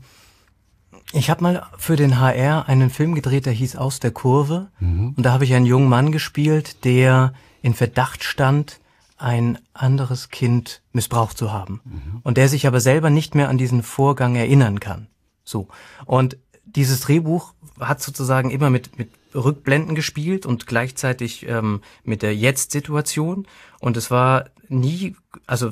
Ich 1.13 1.29
habe 1.29 1.41
mal 1.41 1.65
für 1.77 1.95
den 1.95 2.19
HR 2.19 2.67
einen 2.67 2.89
Film 2.89 3.15
gedreht, 3.15 3.45
der 3.45 3.53
hieß 3.53 3.77
Aus 3.77 3.99
der 3.99 4.11
Kurve. 4.11 4.67
Und 5.15 5.23
da 5.23 5.31
habe 5.31 5.45
ich 5.45 5.53
einen 5.53 5.65
jungen 5.65 5.87
Mann 5.87 6.11
gespielt, 6.11 6.83
der 6.83 7.33
in 7.61 7.73
Verdacht 7.73 8.23
stand, 8.23 8.79
ein 9.17 9.57
anderes 9.73 10.29
Kind 10.29 10.81
missbraucht 10.91 11.37
zu 11.37 11.51
haben. 11.51 11.81
Und 12.23 12.37
der 12.37 12.49
sich 12.49 12.67
aber 12.67 12.81
selber 12.81 13.09
nicht 13.09 13.35
mehr 13.35 13.49
an 13.49 13.57
diesen 13.57 13.83
Vorgang 13.83 14.35
erinnern 14.35 14.79
kann. 14.79 15.07
So. 15.43 15.69
Und 16.05 16.37
dieses 16.65 16.99
Drehbuch 16.99 17.53
hat 17.79 18.01
sozusagen 18.01 18.51
immer 18.51 18.69
mit, 18.69 18.99
mit 18.99 19.09
Rückblenden 19.33 19.95
gespielt 19.95 20.45
und 20.45 20.67
gleichzeitig 20.67 21.47
ähm, 21.47 21.81
mit 22.03 22.21
der 22.21 22.35
Jetzt-Situation. 22.35 23.47
Und 23.79 23.97
es 23.97 24.11
war 24.11 24.45
nie, 24.69 25.15
also 25.45 25.71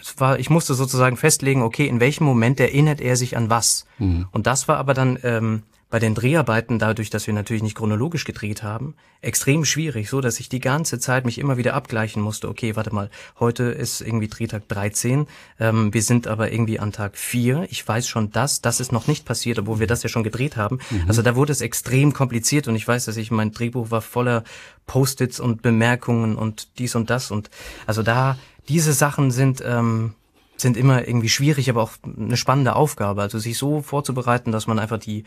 es 0.00 0.20
war, 0.20 0.38
ich 0.38 0.50
musste 0.50 0.74
sozusagen 0.74 1.16
festlegen, 1.16 1.62
okay, 1.62 1.86
in 1.86 2.00
welchem 2.00 2.24
Moment 2.24 2.60
erinnert 2.60 3.00
er 3.00 3.16
sich 3.16 3.36
an 3.36 3.50
was. 3.50 3.86
Und 4.32 4.46
das 4.46 4.68
war 4.68 4.76
aber 4.76 4.94
dann 4.94 5.18
ähm, 5.22 5.62
bei 5.94 6.00
den 6.00 6.16
Dreharbeiten, 6.16 6.80
dadurch, 6.80 7.08
dass 7.08 7.28
wir 7.28 7.34
natürlich 7.34 7.62
nicht 7.62 7.76
chronologisch 7.76 8.24
gedreht 8.24 8.64
haben, 8.64 8.96
extrem 9.20 9.64
schwierig, 9.64 10.10
so 10.10 10.20
dass 10.20 10.40
ich 10.40 10.48
die 10.48 10.58
ganze 10.58 10.98
Zeit 10.98 11.24
mich 11.24 11.38
immer 11.38 11.56
wieder 11.56 11.74
abgleichen 11.74 12.20
musste. 12.20 12.48
Okay, 12.48 12.74
warte 12.74 12.92
mal, 12.92 13.10
heute 13.38 13.62
ist 13.62 14.00
irgendwie 14.00 14.26
Drehtag 14.26 14.66
13, 14.66 15.28
ähm, 15.60 15.94
wir 15.94 16.02
sind 16.02 16.26
aber 16.26 16.50
irgendwie 16.50 16.80
an 16.80 16.90
Tag 16.90 17.16
4. 17.16 17.68
Ich 17.70 17.86
weiß 17.86 18.08
schon 18.08 18.32
das, 18.32 18.60
das 18.60 18.80
ist 18.80 18.90
noch 18.90 19.06
nicht 19.06 19.24
passiert, 19.24 19.60
obwohl 19.60 19.78
wir 19.78 19.86
das 19.86 20.02
ja 20.02 20.08
schon 20.08 20.24
gedreht 20.24 20.56
haben. 20.56 20.80
Also 21.06 21.22
da 21.22 21.36
wurde 21.36 21.52
es 21.52 21.60
extrem 21.60 22.12
kompliziert 22.12 22.66
und 22.66 22.74
ich 22.74 22.88
weiß, 22.88 23.04
dass 23.04 23.16
ich 23.16 23.30
mein 23.30 23.52
Drehbuch 23.52 23.92
war 23.92 24.02
voller 24.02 24.42
Post-its 24.88 25.38
und 25.38 25.62
Bemerkungen 25.62 26.34
und 26.34 26.80
dies 26.80 26.96
und 26.96 27.08
das 27.08 27.30
und 27.30 27.50
also 27.86 28.02
da 28.02 28.36
diese 28.68 28.94
Sachen 28.94 29.30
sind 29.30 29.62
ähm, 29.64 30.14
sind 30.56 30.76
immer 30.76 31.06
irgendwie 31.06 31.28
schwierig, 31.28 31.68
aber 31.68 31.82
auch 31.82 31.92
eine 32.04 32.36
spannende 32.36 32.76
Aufgabe. 32.76 33.22
Also 33.22 33.38
sich 33.38 33.58
so 33.58 33.80
vorzubereiten, 33.82 34.52
dass 34.52 34.66
man 34.66 34.78
einfach 34.78 34.98
die, 34.98 35.24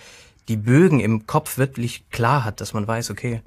die 0.48 0.58
Bögen 0.58 1.00
im 1.00 1.28
Kopf 1.28 1.58
wirklich 1.58 2.10
klar 2.10 2.44
hat, 2.44 2.62
dass 2.62 2.74
man 2.74 2.88
weiß, 2.88 3.12
okay, 3.12 3.42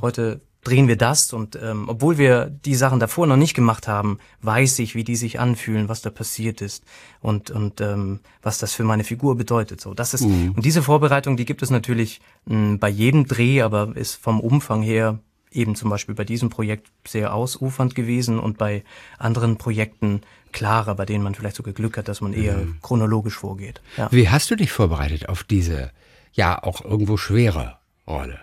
heute 0.00 0.40
drehen 0.64 0.86
wir 0.86 0.96
das 0.96 1.32
und 1.32 1.58
ähm, 1.60 1.88
obwohl 1.88 2.18
wir 2.18 2.46
die 2.46 2.76
Sachen 2.76 3.00
davor 3.00 3.26
noch 3.26 3.36
nicht 3.36 3.54
gemacht 3.54 3.88
haben, 3.88 4.18
weiß 4.42 4.78
ich, 4.78 4.94
wie 4.94 5.02
die 5.02 5.16
sich 5.16 5.40
anfühlen, 5.40 5.88
was 5.88 6.02
da 6.02 6.10
passiert 6.10 6.60
ist 6.60 6.84
und 7.20 7.50
und 7.50 7.80
ähm, 7.80 8.20
was 8.42 8.58
das 8.58 8.72
für 8.72 8.84
meine 8.84 9.02
Figur 9.02 9.36
bedeutet. 9.36 9.80
So, 9.80 9.92
das 9.92 10.14
ist 10.14 10.22
und 10.22 10.64
diese 10.64 10.82
Vorbereitung, 10.82 11.36
die 11.36 11.46
gibt 11.46 11.62
es 11.62 11.70
natürlich 11.70 12.20
mh, 12.44 12.76
bei 12.78 12.88
jedem 12.88 13.26
Dreh, 13.26 13.62
aber 13.62 13.96
ist 13.96 14.14
vom 14.14 14.40
Umfang 14.40 14.82
her 14.82 15.18
eben 15.50 15.74
zum 15.74 15.90
Beispiel 15.90 16.14
bei 16.14 16.24
diesem 16.24 16.48
Projekt 16.48 16.90
sehr 17.06 17.34
ausufernd 17.34 17.94
gewesen 17.94 18.38
und 18.38 18.56
bei 18.56 18.84
anderen 19.18 19.58
Projekten 19.58 20.22
klarer, 20.52 20.94
bei 20.94 21.04
denen 21.04 21.24
man 21.24 21.34
vielleicht 21.34 21.56
sogar 21.56 21.74
Glück 21.74 21.96
hat, 21.96 22.08
dass 22.08 22.20
man 22.20 22.32
eher 22.32 22.66
chronologisch 22.82 23.36
vorgeht. 23.36 23.82
Ja. 23.96 24.08
Wie 24.12 24.28
hast 24.28 24.50
du 24.50 24.56
dich 24.56 24.72
vorbereitet 24.72 25.28
auf 25.28 25.44
diese, 25.44 25.90
ja, 26.32 26.62
auch 26.62 26.84
irgendwo 26.84 27.16
schwere 27.16 27.78
Rolle? 28.06 28.38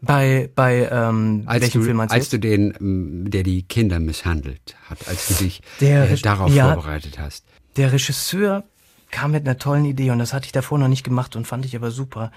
Bei 0.00 0.50
bei 0.54 0.88
ähm, 0.90 1.44
Als, 1.46 1.62
welchem 1.62 1.80
du, 1.82 1.84
Film 1.84 1.96
meinst 1.98 2.12
als 2.14 2.28
du? 2.28 2.38
du 2.38 2.48
den, 2.48 2.74
ähm, 2.80 3.30
der 3.30 3.44
die 3.44 3.62
Kinder 3.62 4.00
misshandelt 4.00 4.74
hat, 4.88 5.06
als 5.06 5.28
du 5.28 5.34
dich 5.44 5.62
Der 5.80 6.10
äh, 6.10 6.16
darauf 6.16 6.52
ja. 6.52 6.72
vorbereitet 6.74 7.18
hast. 7.20 7.44
Der 7.76 7.92
Regisseur 7.92 8.64
kam 9.12 9.30
mit 9.30 9.46
einer 9.46 9.58
tollen 9.58 9.84
Idee 9.84 10.10
und 10.10 10.18
das 10.18 10.32
hatte 10.32 10.46
ich 10.46 10.52
davor 10.52 10.78
noch 10.78 10.88
nicht 10.88 11.04
gemacht 11.04 11.36
und 11.36 11.46
fand 11.46 11.64
ich 11.64 11.76
aber 11.76 11.90
super. 11.92 12.32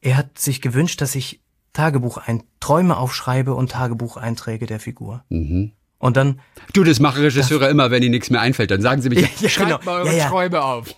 Er 0.00 0.16
hat 0.16 0.38
sich 0.38 0.62
gewünscht, 0.62 1.00
dass 1.02 1.14
ich 1.14 1.40
Tagebuch 1.74 2.16
ein 2.18 2.42
Träume 2.60 2.96
aufschreibe 2.96 3.52
und 3.54 3.72
Tagebucheinträge 3.72 4.66
der 4.66 4.80
Figur. 4.80 5.24
Mhm. 5.28 5.72
Und 5.98 6.16
dann 6.16 6.40
Du, 6.72 6.84
das 6.84 7.00
machen 7.00 7.20
Regisseure 7.22 7.68
immer, 7.68 7.90
wenn 7.90 8.02
ihnen 8.02 8.12
nichts 8.12 8.30
mehr 8.30 8.40
einfällt. 8.40 8.70
Dann 8.70 8.80
sagen 8.80 9.02
sie 9.02 9.08
mich, 9.10 9.20
Ja, 9.40 9.48
schreibt 9.48 9.68
genau. 9.70 9.84
mal 9.84 10.00
eure 10.02 10.08
Ja, 10.12 10.24
ja. 10.24 10.28
Träume 10.28 10.62
auf. 10.62 10.94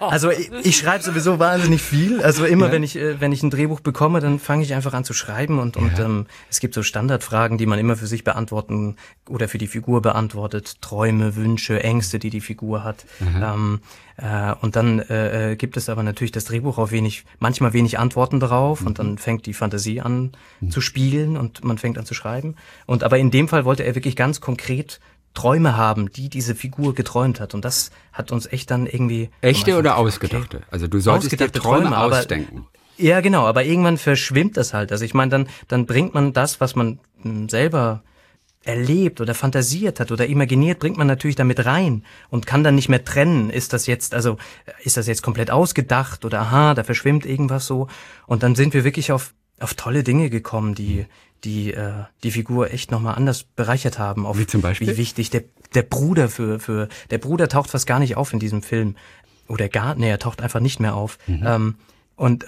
Also 0.00 0.30
ich, 0.30 0.50
ich 0.62 0.76
schreibe 0.76 1.04
sowieso 1.04 1.38
wahnsinnig 1.38 1.80
viel. 1.80 2.22
Also 2.22 2.44
immer 2.44 2.72
wenn 2.72 2.82
ich 2.82 2.96
äh, 2.96 3.20
wenn 3.20 3.32
ich 3.32 3.42
ein 3.42 3.50
Drehbuch 3.50 3.80
bekomme, 3.80 4.20
dann 4.20 4.38
fange 4.38 4.64
ich 4.64 4.74
einfach 4.74 4.94
an 4.94 5.04
zu 5.04 5.14
schreiben 5.14 5.58
und 5.58 5.76
und 5.76 5.98
ähm, 5.98 6.26
es 6.50 6.60
gibt 6.60 6.74
so 6.74 6.82
Standardfragen, 6.82 7.56
die 7.58 7.66
man 7.66 7.78
immer 7.78 7.96
für 7.96 8.06
sich 8.06 8.24
beantworten 8.24 8.96
oder 9.28 9.48
für 9.48 9.58
die 9.58 9.66
Figur 9.66 10.02
beantwortet. 10.02 10.80
Träume, 10.80 11.36
Wünsche, 11.36 11.82
Ängste, 11.82 12.18
die 12.18 12.30
die 12.30 12.40
Figur 12.40 12.84
hat. 12.84 13.04
Ähm, 13.20 13.80
äh, 14.16 14.54
und 14.60 14.76
dann 14.76 15.00
äh, 15.00 15.52
äh, 15.52 15.56
gibt 15.56 15.76
es 15.76 15.88
aber 15.88 16.02
natürlich 16.02 16.32
das 16.32 16.44
Drehbuch 16.44 16.78
auch 16.78 16.90
wenig, 16.90 17.24
manchmal 17.38 17.72
wenig 17.72 17.98
Antworten 17.98 18.38
darauf 18.38 18.82
und 18.82 18.98
dann 18.98 19.18
fängt 19.18 19.46
die 19.46 19.54
Fantasie 19.54 20.00
an 20.00 20.32
zu 20.68 20.80
spielen 20.80 21.36
und 21.36 21.64
man 21.64 21.78
fängt 21.78 21.98
an 21.98 22.06
zu 22.06 22.14
schreiben. 22.14 22.54
Und 22.86 23.02
aber 23.02 23.18
in 23.18 23.30
dem 23.30 23.48
Fall 23.48 23.64
wollte 23.64 23.84
er 23.84 23.94
wirklich 23.94 24.14
ganz 24.16 24.40
konkret 24.40 25.00
Träume 25.34 25.76
haben, 25.76 26.10
die 26.10 26.28
diese 26.28 26.54
Figur 26.54 26.94
geträumt 26.94 27.40
hat. 27.40 27.54
Und 27.54 27.64
das 27.64 27.90
hat 28.12 28.32
uns 28.32 28.46
echt 28.46 28.70
dann 28.70 28.86
irgendwie. 28.86 29.30
Echte 29.40 29.76
oder 29.76 29.92
Anfang- 29.96 30.06
ausgedachte? 30.06 30.62
Also 30.70 30.86
du 30.86 31.00
solltest 31.00 31.32
dir 31.32 31.50
Träume, 31.52 31.82
Träume, 31.84 31.96
aber- 31.96 32.18
ausdenken. 32.18 32.66
Ja, 32.96 33.20
genau, 33.20 33.44
aber 33.44 33.64
irgendwann 33.64 33.98
verschwimmt 33.98 34.56
das 34.56 34.72
halt. 34.72 34.92
Also 34.92 35.04
ich 35.04 35.14
meine, 35.14 35.28
dann, 35.30 35.48
dann 35.66 35.84
bringt 35.84 36.14
man 36.14 36.32
das, 36.32 36.60
was 36.60 36.76
man 36.76 37.00
mh, 37.24 37.48
selber 37.50 38.04
erlebt 38.62 39.20
oder 39.20 39.34
fantasiert 39.34 40.00
hat 40.00 40.10
oder 40.12 40.26
imaginiert, 40.26 40.78
bringt 40.78 40.96
man 40.96 41.06
natürlich 41.08 41.36
damit 41.36 41.66
rein 41.66 42.04
und 42.30 42.46
kann 42.46 42.62
dann 42.64 42.76
nicht 42.76 42.88
mehr 42.88 43.04
trennen. 43.04 43.50
Ist 43.50 43.72
das 43.72 43.86
jetzt, 43.86 44.14
also 44.14 44.38
ist 44.84 44.96
das 44.96 45.06
jetzt 45.08 45.22
komplett 45.22 45.50
ausgedacht 45.50 46.24
oder 46.24 46.40
aha, 46.42 46.74
da 46.74 46.84
verschwimmt 46.84 47.26
irgendwas 47.26 47.66
so. 47.66 47.88
Und 48.26 48.42
dann 48.44 48.54
sind 48.54 48.72
wir 48.72 48.84
wirklich 48.84 49.10
auf, 49.12 49.34
auf 49.64 49.74
tolle 49.74 50.04
Dinge 50.04 50.30
gekommen, 50.30 50.74
die, 50.74 51.06
die 51.42 51.74
äh, 51.74 52.04
die 52.22 52.30
Figur 52.30 52.70
echt 52.72 52.90
nochmal 52.90 53.16
anders 53.16 53.42
bereichert 53.42 53.98
haben. 53.98 54.24
Auf, 54.26 54.38
Wie 54.38 54.46
zum 54.46 54.60
Beispiel? 54.60 54.88
Wie 54.88 54.96
wichtig 54.96 55.30
der, 55.30 55.44
der 55.74 55.82
Bruder 55.82 56.28
für, 56.28 56.60
für, 56.60 56.88
der 57.10 57.18
Bruder 57.18 57.48
taucht 57.48 57.70
fast 57.70 57.86
gar 57.86 57.98
nicht 57.98 58.16
auf 58.16 58.32
in 58.32 58.38
diesem 58.38 58.62
Film. 58.62 58.94
Oder 59.48 59.68
gar, 59.68 59.94
nee, 59.94 60.08
er 60.08 60.18
taucht 60.18 60.40
einfach 60.40 60.60
nicht 60.60 60.80
mehr 60.80 60.94
auf. 60.94 61.18
Ähm, 61.26 61.74
und, 62.16 62.46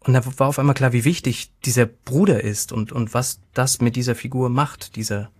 und 0.00 0.12
da 0.14 0.22
war 0.38 0.48
auf 0.48 0.58
einmal 0.58 0.74
klar, 0.74 0.92
wie 0.92 1.04
wichtig 1.04 1.52
dieser 1.64 1.86
Bruder 1.86 2.42
ist 2.42 2.72
und, 2.72 2.90
und 2.90 3.14
was 3.14 3.38
das 3.54 3.80
mit 3.80 3.94
dieser 3.94 4.14
Figur 4.16 4.48
macht, 4.48 4.96
dieser, 4.96 5.30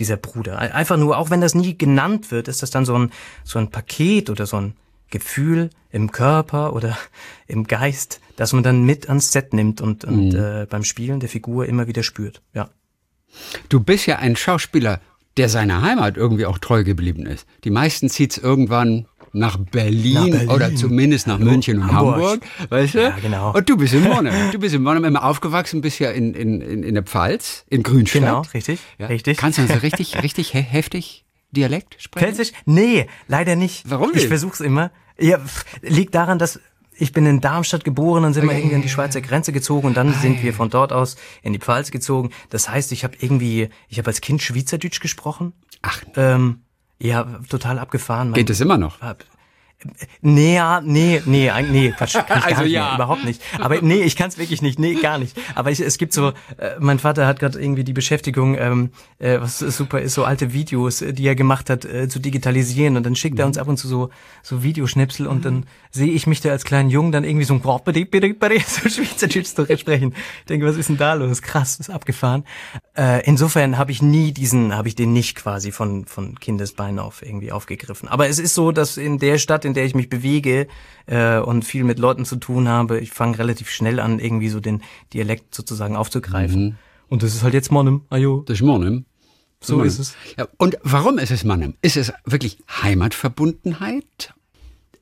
dieser 0.00 0.16
Bruder. 0.16 0.58
Ein- 0.58 0.72
Einfach 0.72 0.96
nur, 0.96 1.16
auch 1.18 1.30
wenn 1.30 1.40
das 1.40 1.54
nie 1.54 1.78
genannt 1.78 2.32
wird, 2.32 2.48
ist 2.48 2.62
das 2.62 2.70
dann 2.70 2.84
so 2.84 2.98
ein, 2.98 3.12
so 3.44 3.60
ein 3.60 3.70
Paket 3.70 4.30
oder 4.30 4.46
so 4.46 4.56
ein 4.56 4.74
Gefühl 5.10 5.70
im 5.90 6.12
Körper 6.12 6.74
oder 6.74 6.96
im 7.46 7.64
Geist, 7.64 8.20
das 8.36 8.52
man 8.52 8.62
dann 8.62 8.84
mit 8.84 9.08
ans 9.08 9.32
Set 9.32 9.52
nimmt 9.54 9.80
und, 9.80 10.04
und 10.04 10.34
äh, 10.34 10.66
beim 10.68 10.84
Spielen 10.84 11.20
der 11.20 11.28
Figur 11.28 11.66
immer 11.66 11.86
wieder 11.86 12.02
spürt. 12.02 12.42
Ja. 12.54 12.70
Du 13.68 13.80
bist 13.80 14.06
ja 14.06 14.16
ein 14.16 14.36
Schauspieler, 14.36 15.00
der 15.36 15.48
seiner 15.48 15.82
Heimat 15.82 16.16
irgendwie 16.16 16.46
auch 16.46 16.58
treu 16.58 16.82
geblieben 16.84 17.26
ist. 17.26 17.46
Die 17.64 17.70
meisten 17.70 18.08
zieht's 18.08 18.38
irgendwann 18.38 19.06
nach 19.32 19.58
Berlin, 19.58 20.14
Nach 20.14 20.24
Berlin. 20.30 20.48
oder 20.48 20.74
zumindest 20.74 21.26
nach 21.26 21.38
Hallo, 21.38 21.50
München 21.50 21.82
und 21.82 21.92
Hamburg. 21.92 22.16
Hamburg, 22.16 22.42
weißt 22.70 22.94
du? 22.94 23.02
Ja, 23.02 23.10
genau. 23.20 23.52
Und 23.54 23.68
du 23.68 23.76
bist 23.76 23.92
in 23.94 24.02
Monnem. 24.08 24.34
Du 24.52 24.58
bist 24.58 24.74
in 24.74 24.82
Monnem 24.82 25.04
immer 25.04 25.22
aufgewachsen, 25.24 25.82
bist 25.82 25.98
ja 25.98 26.10
in, 26.10 26.32
in, 26.34 26.60
in, 26.62 26.82
in 26.82 26.94
der 26.94 27.02
Pfalz, 27.02 27.64
in 27.68 27.82
Grünstadt. 27.82 28.22
Genau, 28.22 28.40
richtig, 28.54 28.80
Ja. 28.98 29.06
richtig. 29.06 29.36
Kannst 29.36 29.58
du 29.58 29.66
so 29.66 29.74
richtig, 29.82 30.22
richtig 30.22 30.52
he 30.52 30.60
heftig 30.62 31.24
Dialekt 31.52 31.96
sprechen? 31.98 32.26
Pfälzisch? 32.34 32.52
Nee, 32.66 33.06
leider 33.26 33.56
nicht. 33.56 33.88
Warum 33.90 34.10
Ich 34.10 34.16
nicht? 34.16 34.26
versuch's 34.28 34.60
immer. 34.60 34.90
Ja, 35.18 35.38
pff, 35.38 35.64
liegt 35.82 36.14
daran, 36.14 36.38
dass 36.38 36.60
ich 37.00 37.12
bin 37.12 37.26
in 37.26 37.40
Darmstadt 37.40 37.84
geboren, 37.84 38.24
dann 38.24 38.34
sind 38.34 38.48
wir 38.48 38.56
irgendwie 38.56 38.74
an 38.74 38.82
die 38.82 38.88
Schweizer 38.88 39.20
Grenze 39.20 39.52
gezogen 39.52 39.86
und 39.86 39.96
dann 39.96 40.12
sind 40.14 40.42
wir 40.42 40.52
von 40.52 40.68
dort 40.68 40.92
aus 40.92 41.16
in 41.42 41.52
die 41.52 41.60
Pfalz 41.60 41.90
gezogen. 41.92 42.30
Das 42.50 42.68
heißt, 42.68 42.90
ich 42.92 43.04
habe 43.04 43.14
irgendwie, 43.20 43.68
ich 43.88 43.98
habe 43.98 44.08
als 44.08 44.20
Kind 44.20 44.42
Schweizerdeutsch 44.42 45.00
gesprochen. 45.00 45.52
Ach, 45.82 46.02
Ähm, 46.16 46.62
ja, 47.00 47.38
total 47.48 47.78
abgefahren. 47.78 48.30
Mein- 48.30 48.34
geht 48.34 48.50
es 48.50 48.60
immer 48.60 48.78
noch? 48.78 49.00
Hab- 49.00 49.24
Nee, 50.20 50.56
ja, 50.56 50.80
nee, 50.80 51.22
nee, 51.24 51.50
eigentlich- 51.50 51.70
nee, 51.70 51.92
Quatsch, 51.96 52.14
kann 52.14 52.38
ich 52.38 52.44
Also 52.44 52.56
gar 52.56 52.62
nicht 52.64 52.72
ja. 52.72 52.84
mehr, 52.86 52.94
überhaupt 52.96 53.24
nicht. 53.24 53.40
Aber 53.60 53.80
nee, 53.80 54.02
ich 54.02 54.16
kann 54.16 54.28
es 54.28 54.38
wirklich 54.38 54.60
nicht, 54.62 54.78
nee, 54.78 54.94
gar 54.94 55.18
nicht. 55.18 55.38
Aber 55.54 55.70
ich, 55.70 55.80
es 55.80 55.98
gibt 55.98 56.12
so, 56.12 56.28
äh, 56.56 56.70
mein 56.80 56.98
Vater 56.98 57.26
hat 57.26 57.38
gerade 57.38 57.60
irgendwie 57.60 57.84
die 57.84 57.92
Beschäftigung, 57.92 58.56
ähm, 58.58 58.90
äh, 59.18 59.40
was 59.40 59.58
super 59.60 60.00
ist, 60.00 60.14
so 60.14 60.24
alte 60.24 60.52
Videos, 60.52 61.00
äh, 61.02 61.12
die 61.12 61.26
er 61.26 61.34
gemacht 61.36 61.70
hat, 61.70 61.84
äh, 61.84 62.08
zu 62.08 62.18
digitalisieren 62.18 62.96
und 62.96 63.06
dann 63.06 63.14
schickt 63.14 63.38
er 63.38 63.46
uns 63.46 63.56
ab 63.58 63.68
und 63.68 63.76
zu 63.76 63.86
so, 63.86 64.10
so 64.42 64.62
Videoschnipsel 64.62 65.26
und 65.26 65.44
dann 65.44 65.66
sehe 65.90 66.10
ich 66.12 66.26
mich 66.26 66.40
da 66.40 66.50
als 66.50 66.64
kleinen 66.64 66.90
Jungen 66.90 67.12
dann 67.12 67.24
irgendwie 67.24 67.44
so 67.44 67.54
ein 67.54 67.62
so 68.66 68.88
Schweizerdeutsch 68.88 69.80
sprechen. 69.80 70.12
Ich 70.40 70.46
denke, 70.46 70.66
was 70.66 70.76
ist 70.76 70.88
denn 70.88 70.96
da 70.96 71.14
los? 71.14 71.42
Krass, 71.42 71.78
ist 71.78 71.90
abgefahren. 71.90 72.44
Äh, 72.98 73.24
insofern 73.26 73.78
habe 73.78 73.92
ich 73.92 74.02
nie 74.02 74.32
diesen, 74.32 74.74
habe 74.76 74.88
ich 74.88 74.96
den 74.96 75.12
nicht 75.12 75.36
quasi 75.36 75.70
von, 75.70 76.04
von 76.06 76.34
Kindesbeinen 76.40 76.98
auf 76.98 77.22
irgendwie 77.22 77.52
aufgegriffen. 77.52 78.08
Aber 78.08 78.28
es 78.28 78.40
ist 78.40 78.54
so, 78.56 78.72
dass 78.72 78.96
in 78.96 79.18
der 79.18 79.38
Stadt, 79.38 79.64
in 79.64 79.72
der 79.72 79.84
ich 79.84 79.94
mich 79.94 80.08
bewege 80.08 80.66
äh, 81.06 81.38
und 81.38 81.64
viel 81.64 81.84
mit 81.84 82.00
Leuten 82.00 82.24
zu 82.24 82.36
tun 82.36 82.66
habe, 82.68 82.98
ich 82.98 83.12
fange 83.12 83.38
relativ 83.38 83.70
schnell 83.70 84.00
an, 84.00 84.18
irgendwie 84.18 84.48
so 84.48 84.58
den 84.58 84.82
Dialekt 85.12 85.54
sozusagen 85.54 85.94
aufzugreifen. 85.94 86.76
Und 87.08 87.22
das 87.22 87.34
ist 87.36 87.44
halt 87.44 87.54
jetzt 87.54 87.70
Monnem, 87.70 88.02
ajo, 88.10 88.42
Das 88.46 88.58
ist 88.58 88.66
Monnem. 88.66 89.04
so 89.60 89.74
Monnem. 89.76 89.86
ist 89.86 90.00
es. 90.00 90.16
Ja, 90.36 90.48
und 90.56 90.76
warum 90.82 91.18
ist 91.18 91.30
es 91.30 91.44
Monnem? 91.44 91.74
Ist 91.82 91.96
es 91.96 92.12
wirklich 92.24 92.58
Heimatverbundenheit? 92.82 94.34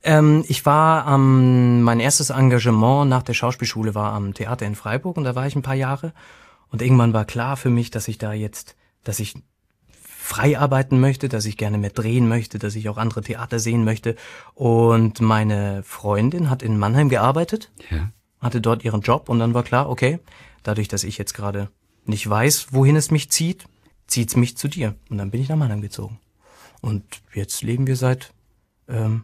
Ähm, 0.03 0.45
ich 0.47 0.67
war 0.67 1.07
am, 1.07 1.81
mein 1.81 1.99
erstes 1.99 2.29
Engagement 2.29 3.09
nach 3.09 3.23
der 3.23 3.33
Schauspielschule 3.33 3.95
war 3.95 4.13
am 4.13 4.35
Theater 4.35 4.67
in 4.67 4.75
Freiburg 4.75 5.17
und 5.17 5.23
da 5.23 5.33
war 5.33 5.47
ich 5.47 5.55
ein 5.55 5.63
paar 5.63 5.73
Jahre. 5.75 6.13
Und 6.69 6.81
irgendwann 6.81 7.13
war 7.13 7.25
klar 7.25 7.57
für 7.57 7.69
mich, 7.69 7.91
dass 7.91 8.07
ich 8.07 8.17
da 8.17 8.33
jetzt, 8.33 8.75
dass 9.03 9.19
ich 9.19 9.35
frei 9.89 10.59
arbeiten 10.59 10.99
möchte, 10.99 11.29
dass 11.29 11.45
ich 11.45 11.55
gerne 11.57 11.77
mehr 11.77 11.89
drehen 11.89 12.27
möchte, 12.27 12.59
dass 12.59 12.75
ich 12.75 12.89
auch 12.89 12.97
andere 12.97 13.21
Theater 13.21 13.59
sehen 13.59 13.85
möchte. 13.85 14.15
Und 14.53 15.21
meine 15.21 15.83
Freundin 15.83 16.49
hat 16.49 16.61
in 16.61 16.77
Mannheim 16.77 17.07
gearbeitet, 17.09 17.71
Ja. 17.89 18.11
hatte 18.41 18.59
dort 18.59 18.83
ihren 18.83 19.01
Job 19.01 19.29
und 19.29 19.39
dann 19.39 19.53
war 19.53 19.63
klar, 19.63 19.89
okay, 19.89 20.19
dadurch, 20.63 20.89
dass 20.89 21.05
ich 21.05 21.17
jetzt 21.17 21.33
gerade 21.33 21.69
nicht 22.05 22.29
weiß, 22.29 22.67
wohin 22.71 22.97
es 22.97 23.09
mich 23.11 23.29
zieht, 23.31 23.65
zieht's 24.07 24.35
mich 24.35 24.57
zu 24.57 24.67
dir. 24.67 24.95
Und 25.09 25.17
dann 25.17 25.31
bin 25.31 25.41
ich 25.41 25.47
nach 25.49 25.55
Mannheim 25.55 25.81
gezogen. 25.81 26.19
Und 26.81 27.03
jetzt 27.33 27.63
leben 27.63 27.87
wir 27.87 27.95
seit, 27.95 28.33
ähm, 28.89 29.23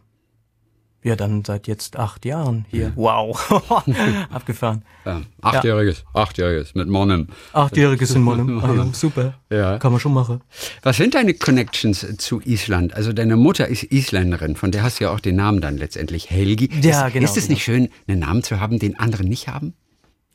ja, 1.04 1.14
dann 1.16 1.44
seit 1.44 1.68
jetzt 1.68 1.96
acht 1.96 2.24
Jahren 2.24 2.64
hier. 2.70 2.92
Wow. 2.96 3.62
Abgefahren. 4.30 4.82
Ja. 5.04 5.20
Achtjähriges, 5.42 6.04
achtjähriges 6.14 6.74
mit 6.74 6.88
Monem. 6.88 7.28
Achtjähriges 7.52 8.10
in 8.14 8.22
Monum. 8.22 8.58
Ah, 8.64 8.74
ja, 8.74 8.86
super. 8.92 9.34
Ja. 9.50 9.78
Kann 9.78 9.92
man 9.92 10.00
schon 10.00 10.14
machen. 10.14 10.40
Was 10.82 10.96
sind 10.96 11.14
deine 11.14 11.34
Connections 11.34 12.06
zu 12.18 12.40
Island? 12.40 12.94
Also 12.94 13.12
deine 13.12 13.36
Mutter 13.36 13.68
ist 13.68 13.84
Isländerin, 13.84 14.56
von 14.56 14.70
der 14.72 14.82
hast 14.82 14.98
du 14.98 15.04
ja 15.04 15.10
auch 15.12 15.20
den 15.20 15.36
Namen 15.36 15.60
dann 15.60 15.76
letztendlich 15.76 16.30
Helgi. 16.30 16.70
Ja, 16.82 17.06
ist, 17.06 17.12
genau, 17.12 17.24
Ist 17.24 17.36
es 17.36 17.48
nicht 17.48 17.62
schön, 17.62 17.88
einen 18.08 18.20
Namen 18.20 18.42
zu 18.42 18.58
haben, 18.60 18.78
den 18.78 18.98
andere 18.98 19.24
nicht 19.24 19.46
haben? 19.48 19.74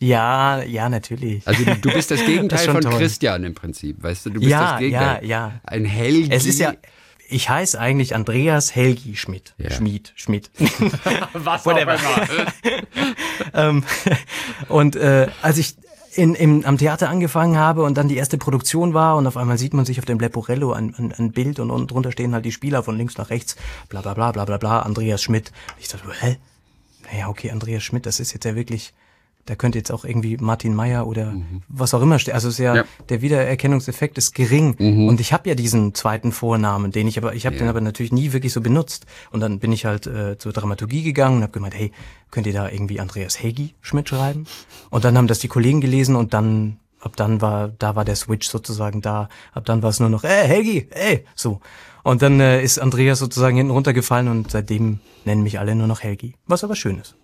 Ja, 0.02 0.62
ja, 0.64 0.88
natürlich. 0.88 1.46
Also 1.46 1.66
du, 1.66 1.76
du 1.76 1.90
bist 1.92 2.10
das 2.12 2.20
Gegenteil 2.26 2.66
Das 2.66 2.74
von 2.74 2.82
toll. 2.82 2.94
Christian 3.00 3.44
im 3.44 3.54
Prinzip, 3.54 4.02
weißt 4.02 4.28
du? 4.28 4.30
Du 4.30 4.40
bist 4.40 4.52
Ja, 4.52 4.72
das 4.72 4.80
Gegenteil. 4.80 5.26
ja, 5.26 5.48
ja. 5.50 5.62
Ein 5.64 5.84
Helgi. 5.84 6.30
Es 6.32 6.46
ist 6.46 6.60
ja, 6.60 6.74
ich 7.30 7.50
heiße 7.50 7.80
eigentlich 7.80 8.16
Andreas 8.16 8.76
Helgi 8.76 9.16
Schmidt. 9.16 9.54
Ja. 9.58 9.72
Schmied, 9.72 10.14
Schmidt. 10.16 10.50
was 11.34 11.66
Whatever. 11.66 11.98
ähm, 13.54 13.84
und 14.68 14.96
äh, 14.96 15.28
als 15.42 15.58
ich 15.58 15.76
in, 16.16 16.34
im, 16.36 16.66
am 16.66 16.78
Theater 16.78 17.10
angefangen 17.10 17.58
habe 17.58 17.84
und 17.84 17.98
dann 17.98 18.08
die 18.08 18.18
erste 18.18 18.38
Produktion 18.38 18.94
war 18.94 19.16
und 19.16 19.28
auf 19.28 19.38
einmal 19.38 19.58
sieht 19.58 19.74
man 19.74 19.86
sich 19.86 20.00
auf 20.00 20.06
dem 20.06 20.20
Leporello 20.20 20.74
ein, 20.74 20.96
ein, 20.98 21.14
ein 21.14 21.32
Bild 21.32 21.60
und 21.60 21.70
unten 21.70 21.88
drunter 21.88 22.12
stehen 22.12 22.34
halt 22.34 22.46
die 22.46 22.52
Spieler 22.52 22.84
von 22.84 22.98
links 22.98 23.18
nach 23.18 23.30
rechts, 23.30 23.56
bla 23.90 24.02
bla 24.02 24.14
bla 24.16 24.32
bla 24.32 24.46
bla 24.46 24.58
bla, 24.58 24.80
Andreas 24.82 25.22
Schmidt. 25.22 25.52
Ich 25.80 25.88
dachte, 25.88 26.08
hä? 26.20 26.38
Naja, 27.12 27.30
okay, 27.30 27.52
Andreas 27.52 27.84
Schmidt, 27.84 28.06
das 28.06 28.20
ist 28.20 28.34
jetzt 28.34 28.46
ja 28.46 28.56
wirklich, 28.56 28.94
da 29.50 29.56
könnte 29.56 29.80
jetzt 29.80 29.92
auch 29.92 30.06
irgendwie 30.06 30.38
Martin 30.38 30.76
Meyer 30.76 31.08
oder 31.08 31.34
was 31.68 31.96
auch 31.96 32.04
immer 32.04 32.20
stehen. 32.20 32.36
Also 32.36 32.50
es 32.50 32.54
ist 32.56 32.60
ja, 32.60 32.76
Ja. 32.76 32.84
der 33.10 33.22
Wiedererkennungseffekt 33.24 34.20
ist 34.20 34.36
gering. 34.36 34.76
Und 35.08 35.20
ich 35.20 35.34
habe 35.34 35.50
ja 35.50 35.56
diesen 35.56 35.96
zweiten 35.96 36.32
Vornamen, 36.32 36.92
den 36.92 37.08
ich 37.08 37.18
aber, 37.18 37.34
ich 37.34 37.48
habe 37.48 37.56
den 37.58 37.68
aber 37.68 37.82
natürlich 37.82 38.12
nie 38.12 38.32
wirklich 38.32 38.54
so 38.54 38.62
benutzt. 38.62 39.08
Und 39.32 39.40
dann 39.40 39.58
bin 39.58 39.72
ich 39.72 39.86
halt 39.86 40.06
äh, 40.06 40.38
zur 40.38 40.54
Dramaturgie 40.54 41.02
gegangen 41.02 41.38
und 41.38 41.42
habe 41.44 41.52
gemeint, 41.52 41.74
hey, 41.74 41.92
könnt 42.30 42.46
ihr 42.46 42.54
da 42.54 42.70
irgendwie 42.70 43.00
Andreas 43.00 43.42
Hegi 43.42 43.74
Schmidt 43.82 44.08
schreiben? 44.10 44.46
Und 44.92 45.04
dann 45.04 45.18
haben 45.18 45.26
das 45.28 45.40
die 45.40 45.48
Kollegen 45.48 45.82
gelesen 45.82 46.16
und 46.16 46.36
dann, 46.36 46.78
ab 47.00 47.16
dann 47.16 47.42
war, 47.42 47.70
da 47.70 47.96
war 47.96 48.06
der 48.06 48.16
Switch 48.16 48.48
sozusagen 48.48 49.02
da. 49.02 49.30
Ab 49.54 49.66
dann 49.66 49.82
war 49.82 49.90
es 49.90 50.00
nur 50.00 50.10
noch, 50.10 50.24
ey, 50.24 50.48
Helgi, 50.48 50.88
ey, 50.92 51.26
so. 51.34 51.60
Und 52.04 52.22
dann 52.22 52.40
äh, 52.40 52.62
ist 52.64 52.78
Andreas 52.80 53.18
sozusagen 53.18 53.58
hinten 53.58 53.72
runtergefallen 53.72 54.28
und 54.28 54.52
seitdem 54.52 55.00
nennen 55.26 55.42
mich 55.42 55.58
alle 55.60 55.74
nur 55.76 55.88
noch 55.88 56.02
Helgi. 56.02 56.36
Was 56.46 56.64
aber 56.64 56.76
schön 56.76 57.00
ist. 57.00 57.16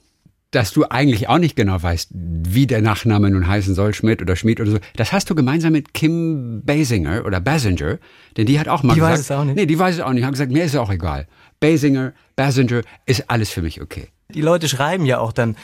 Dass 0.55 0.71
du 0.71 0.85
eigentlich 0.89 1.27
auch 1.29 1.37
nicht 1.37 1.55
genau 1.55 1.81
weißt, 1.81 2.09
wie 2.13 2.65
der 2.67 2.81
Nachname 2.81 3.29
nun 3.29 3.47
heißen 3.47 3.75
soll, 3.75 3.93
Schmidt 3.93 4.21
oder 4.21 4.35
Schmidt 4.35 4.59
oder 4.61 4.71
so. 4.71 4.77
Das 4.95 5.11
hast 5.11 5.29
du 5.29 5.35
gemeinsam 5.35 5.73
mit 5.73 5.93
Kim 5.93 6.61
Basinger 6.65 7.25
oder 7.25 7.39
Basinger, 7.41 7.99
denn 8.37 8.45
die 8.45 8.59
hat 8.59 8.67
auch 8.67 8.81
mal 8.83 8.93
Die 8.93 8.99
gesagt. 9.01 9.13
weiß 9.13 9.19
es 9.21 9.31
auch 9.31 9.43
nicht. 9.43 9.55
Nee, 9.55 9.65
die 9.65 9.77
weiß 9.77 9.95
es 9.95 10.01
auch 10.01 10.13
nicht. 10.13 10.23
Hat 10.23 10.31
gesagt, 10.31 10.51
mir 10.51 10.63
ist 10.63 10.73
es 10.73 10.79
auch 10.79 10.89
egal. 10.91 11.27
Basinger, 11.59 12.13
Basinger 12.35 12.81
ist 13.05 13.29
alles 13.29 13.49
für 13.49 13.61
mich 13.61 13.81
okay. 13.81 14.07
Die 14.33 14.41
Leute 14.41 14.67
schreiben 14.67 15.05
ja 15.05 15.19
auch 15.19 15.31
dann, 15.31 15.55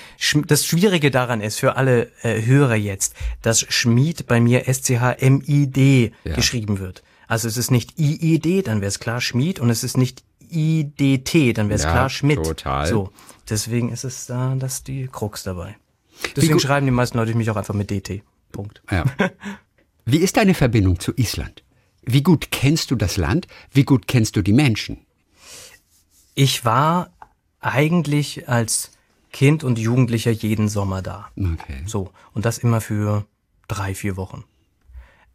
das 0.47 0.65
Schwierige 0.65 1.09
daran 1.09 1.41
ist 1.41 1.59
für 1.59 1.77
alle 1.77 2.09
äh, 2.21 2.45
Hörer 2.45 2.75
jetzt, 2.75 3.15
dass 3.41 3.61
Schmied 3.61 4.27
bei 4.27 4.39
mir 4.39 4.67
S-C-H-M-I-D 4.67 6.11
Ja. 6.23 6.35
geschrieben 6.35 6.79
wird. 6.79 7.01
Also 7.27 7.47
es 7.47 7.57
ist 7.57 7.71
nicht 7.71 7.97
I-I-D, 7.99 8.61
dann 8.61 8.81
wäre 8.81 8.89
es 8.89 8.99
klar 8.99 9.19
Schmied 9.21 9.59
und 9.59 9.69
es 9.69 9.83
ist 9.83 9.97
nicht 9.97 10.23
I-D-T, 10.53 11.53
dann 11.53 11.69
wäre 11.69 11.77
es 11.77 11.83
Ja, 11.83 11.91
klar 11.91 12.09
Schmidt. 12.09 12.43
total. 12.43 12.87
So, 12.87 13.09
deswegen 13.51 13.91
ist 13.91 14.03
es 14.03 14.25
da, 14.25 14.55
dass 14.55 14.83
die 14.83 15.07
Krux 15.07 15.43
dabei. 15.43 15.77
Deswegen 16.35 16.59
schreiben 16.59 16.85
die 16.85 16.91
meisten 16.91 17.17
Leute 17.17 17.35
mich 17.35 17.49
auch 17.49 17.55
einfach 17.55 17.73
mit 17.73 17.89
DT. 17.91 18.23
Punkt. 18.51 18.81
Ja. 18.91 19.05
Wie 20.05 20.17
ist 20.17 20.37
deine 20.37 20.53
Verbindung 20.53 20.99
zu 20.99 21.13
Island? 21.15 21.63
Wie 22.03 22.23
gut 22.23 22.49
kennst 22.51 22.91
du 22.91 22.95
das 22.95 23.17
Land? 23.17 23.47
Wie 23.71 23.83
gut 23.83 24.07
kennst 24.07 24.35
du 24.35 24.41
die 24.41 24.53
Menschen? 24.53 25.05
Ich 26.33 26.65
war 26.65 27.11
eigentlich 27.59 28.49
als 28.49 28.91
Kind 29.31 29.63
und 29.63 29.77
Jugendlicher 29.77 30.31
jeden 30.31 30.67
Sommer 30.67 31.01
da. 31.01 31.29
Okay. 31.37 31.83
So. 31.85 32.11
Und 32.33 32.45
das 32.45 32.57
immer 32.57 32.81
für 32.81 33.25
drei, 33.67 33.93
vier 33.93 34.17
Wochen. 34.17 34.43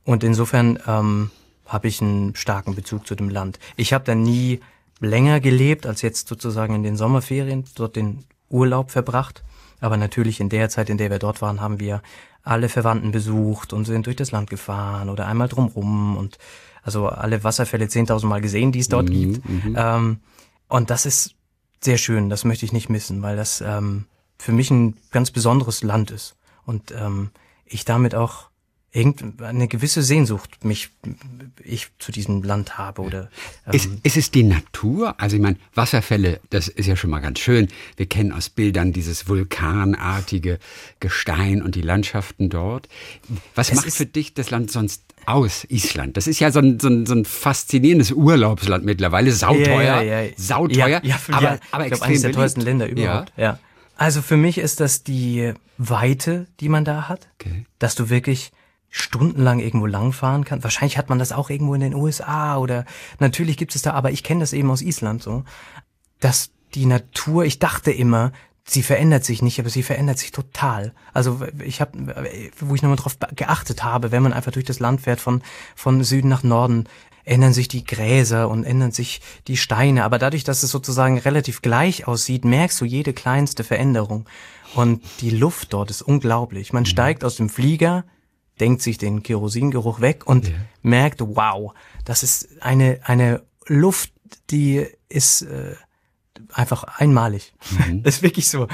Und 0.05 0.25
insofern 0.25 0.79
ähm, 0.87 1.31
habe 1.67 1.89
ich 1.89 2.01
einen 2.01 2.35
starken 2.35 2.75
Bezug 2.75 3.07
zu 3.07 3.15
dem 3.15 3.29
Land. 3.29 3.59
Ich 3.77 3.93
habe 3.93 4.05
da 4.05 4.15
nie 4.15 4.61
länger 5.01 5.41
gelebt 5.41 5.87
als 5.87 6.03
jetzt 6.03 6.29
sozusagen 6.29 6.75
in 6.75 6.83
den 6.83 6.97
Sommerferien, 6.97 7.65
dort 7.75 7.97
den 7.97 8.25
Urlaub 8.49 8.91
verbracht. 8.91 9.45
Aber 9.81 9.97
natürlich 9.97 10.41
in 10.41 10.49
der 10.49 10.69
Zeit, 10.69 10.89
in 10.89 10.99
der 10.99 11.11
wir 11.11 11.19
dort 11.19 11.43
waren, 11.43 11.61
haben 11.61 11.81
wir 11.81 12.03
alle 12.43 12.69
Verwandten 12.69 13.13
besucht 13.13 13.73
und 13.73 13.85
sind 13.85 14.07
durch 14.07 14.17
das 14.17 14.31
Land 14.31 14.49
gefahren 14.49 15.11
oder 15.11 15.27
einmal 15.27 15.49
drumrum 15.49 16.17
und 16.17 16.39
also 16.83 17.09
alle 17.09 17.43
Wasserfälle 17.43 17.87
10.000 17.87 18.27
Mal 18.27 18.41
gesehen, 18.41 18.71
die 18.73 18.79
es 18.79 18.89
dort 18.89 19.11
gibt. 19.11 19.45
Ähm, 19.77 20.21
und 20.69 20.91
das 20.91 21.05
ist 21.05 21.35
sehr 21.81 21.99
schön, 21.99 22.31
das 22.31 22.45
möchte 22.45 22.65
ich 22.65 22.73
nicht 22.73 22.89
missen, 22.89 23.21
weil 23.23 23.37
das 23.37 23.61
ähm, 23.61 24.07
für 24.39 24.53
mich 24.53 24.71
ein 24.71 24.97
ganz 25.11 25.31
besonderes 25.31 25.83
Land 25.83 26.11
ist. 26.11 26.37
Und 26.65 26.93
ähm, 26.93 27.31
ich 27.65 27.85
damit 27.85 28.15
auch 28.15 28.49
irgendeine 28.93 29.69
gewisse 29.69 30.03
Sehnsucht 30.03 30.65
mich 30.65 30.89
ich 31.63 31.89
zu 31.99 32.13
diesem 32.13 32.43
Land 32.43 32.79
habe 32.79 33.03
oder 33.03 33.29
ähm, 33.67 33.73
Ist, 33.75 33.91
ist 34.03 34.17
es 34.17 34.31
die 34.31 34.43
Natur? 34.43 35.21
Also 35.21 35.37
ich 35.37 35.43
meine, 35.43 35.59
Wasserfälle, 35.75 36.41
das 36.51 36.69
ist 36.69 36.87
ja 36.87 36.97
schon 36.97 37.11
mal 37.11 37.21
ganz 37.21 37.39
schön. 37.41 37.69
Wir 37.97 38.07
kennen 38.07 38.33
aus 38.33 38.49
Bildern 38.49 38.93
dieses 38.93 39.29
vulkanartige 39.29 40.59
Gestein 41.01 41.63
und 41.63 41.75
die 41.75 41.83
Landschaften 41.83 42.49
dort. 42.49 42.89
Was 43.55 43.71
Es 43.71 43.77
macht 43.77 43.93
für 43.93 44.07
dich 44.07 44.35
das 44.35 44.51
Land 44.51 44.71
sonst 44.71 45.03
aus, 45.27 45.65
Island? 45.69 46.17
Das 46.17 46.27
ist 46.27 46.41
ja 46.41 46.51
so 46.51 46.61
ein, 46.61 46.81
so 46.81 46.89
ein, 46.89 47.05
so 47.07 47.15
ein 47.15 47.25
faszinierendes 47.25 48.13
Urlaubsland 48.13 48.85
mittlerweile. 48.85 49.33
Sauteuer, 49.33 49.83
Ja, 49.83 50.01
ja, 50.03 50.21
ja. 50.23 50.31
sauteuer, 50.37 50.89
Ja, 50.89 51.01
ja, 51.03 51.19
aber, 51.33 51.43
ja. 51.43 51.59
aber 51.71 51.85
ich 51.85 51.89
glaube, 51.91 51.91
extrem 51.91 52.09
eines 52.11 52.23
der 52.23 52.33
teuersten 52.33 52.61
Länder 52.63 52.89
überhaupt. 52.89 53.33
Ja. 53.37 53.59
Also 53.97 54.23
für 54.23 54.37
mich 54.37 54.59
ist 54.59 54.81
das 54.81 55.03
die 55.05 55.53
Weite, 55.79 56.47
die 56.61 56.69
man 56.69 56.85
da 56.85 57.09
hat, 57.09 57.29
Okay. 57.41 57.67
dass 57.79 57.95
du 57.95 58.09
wirklich 58.09 58.53
stundenlang 58.97 59.61
irgendwo 59.61 59.87
langfahren 59.87 60.45
kannst. 60.45 60.65
Wahrscheinlich 60.65 60.97
hat 60.97 61.11
man 61.11 61.19
das 61.19 61.33
auch 61.33 61.51
irgendwo 61.51 61.75
in 61.75 61.83
den 61.83 61.95
USA 61.95 62.57
oder 62.57 62.87
natürlich 63.19 63.59
gibt 63.59 63.75
es 63.75 63.83
da, 63.83 63.93
aber 63.93 64.11
ich 64.11 64.23
kenne 64.23 64.41
das 64.41 64.55
eben 64.55 64.71
aus 64.71 64.81
Island 64.81 65.23
so, 65.23 65.45
dass 66.19 66.51
die 66.75 66.87
Natur, 66.87 67.45
ich 67.45 67.59
dachte 67.59 67.91
immer, 67.91 68.33
sie 68.65 68.83
verändert 68.83 69.23
sich 69.23 69.43
nicht, 69.43 69.61
aber 69.61 69.69
sie 69.69 69.83
verändert 69.83 70.19
sich 70.19 70.33
total. 70.33 70.95
Also 71.13 71.43
ich 71.63 71.83
habe, 71.83 72.27
wo 72.59 72.75
ich 72.75 72.83
nochmal 72.83 72.97
drauf 72.97 73.19
geachtet 73.35 73.85
habe, 73.85 74.13
wenn 74.13 74.23
man 74.23 74.33
einfach 74.33 74.53
durch 74.53 74.65
das 74.65 74.81
Land 74.81 75.03
fährt 75.03 75.21
von 75.21 75.43
von 75.75 76.03
Süden 76.03 76.29
nach 76.29 76.43
Norden, 76.43 76.89
ändern 77.25 77.53
sich 77.53 77.69
die 77.69 77.85
Gräser 77.85 78.49
und 78.49 78.65
ändern 78.65 78.93
sich 78.93 79.21
die 79.47 79.59
Steine. 79.59 80.05
Aber 80.05 80.19
dadurch, 80.19 80.45
dass 80.45 80.63
es 80.63 80.71
sozusagen 80.71 81.19
relativ 81.19 81.61
gleich 81.61 82.09
aussieht, 82.09 82.47
merkst 82.47 82.81
du 82.81 82.87
jede 82.87 83.13
kleinste 83.13 83.63
Veränderung. 83.63 84.27
Und 84.75 85.03
die 85.21 85.31
Luft 85.31 85.75
dort 85.75 85.91
ist 85.91 86.03
unglaublich. 86.03 86.73
Man 86.73 86.87
steigt 86.87 87.25
aus 87.25 87.37
dem 87.37 87.51
Flieger, 87.51 88.05
denkt 88.61 88.83
sich 88.83 88.99
den 88.99 89.23
Kerosingeruch 89.23 90.01
weg 90.01 90.27
und 90.27 90.53
merkt, 90.83 91.21
wow, 91.21 91.75
das 92.05 92.23
ist 92.23 92.63
eine, 92.63 93.01
eine 93.05 93.43
Luft, 93.67 94.13
die 94.51 94.87
ist 95.09 95.43
äh, 95.43 95.75
einfach 96.53 96.85
einmalig. 96.85 97.53
Das 98.03 98.17
ist 98.17 98.23
wirklich 98.23 98.49
so. 98.49 98.69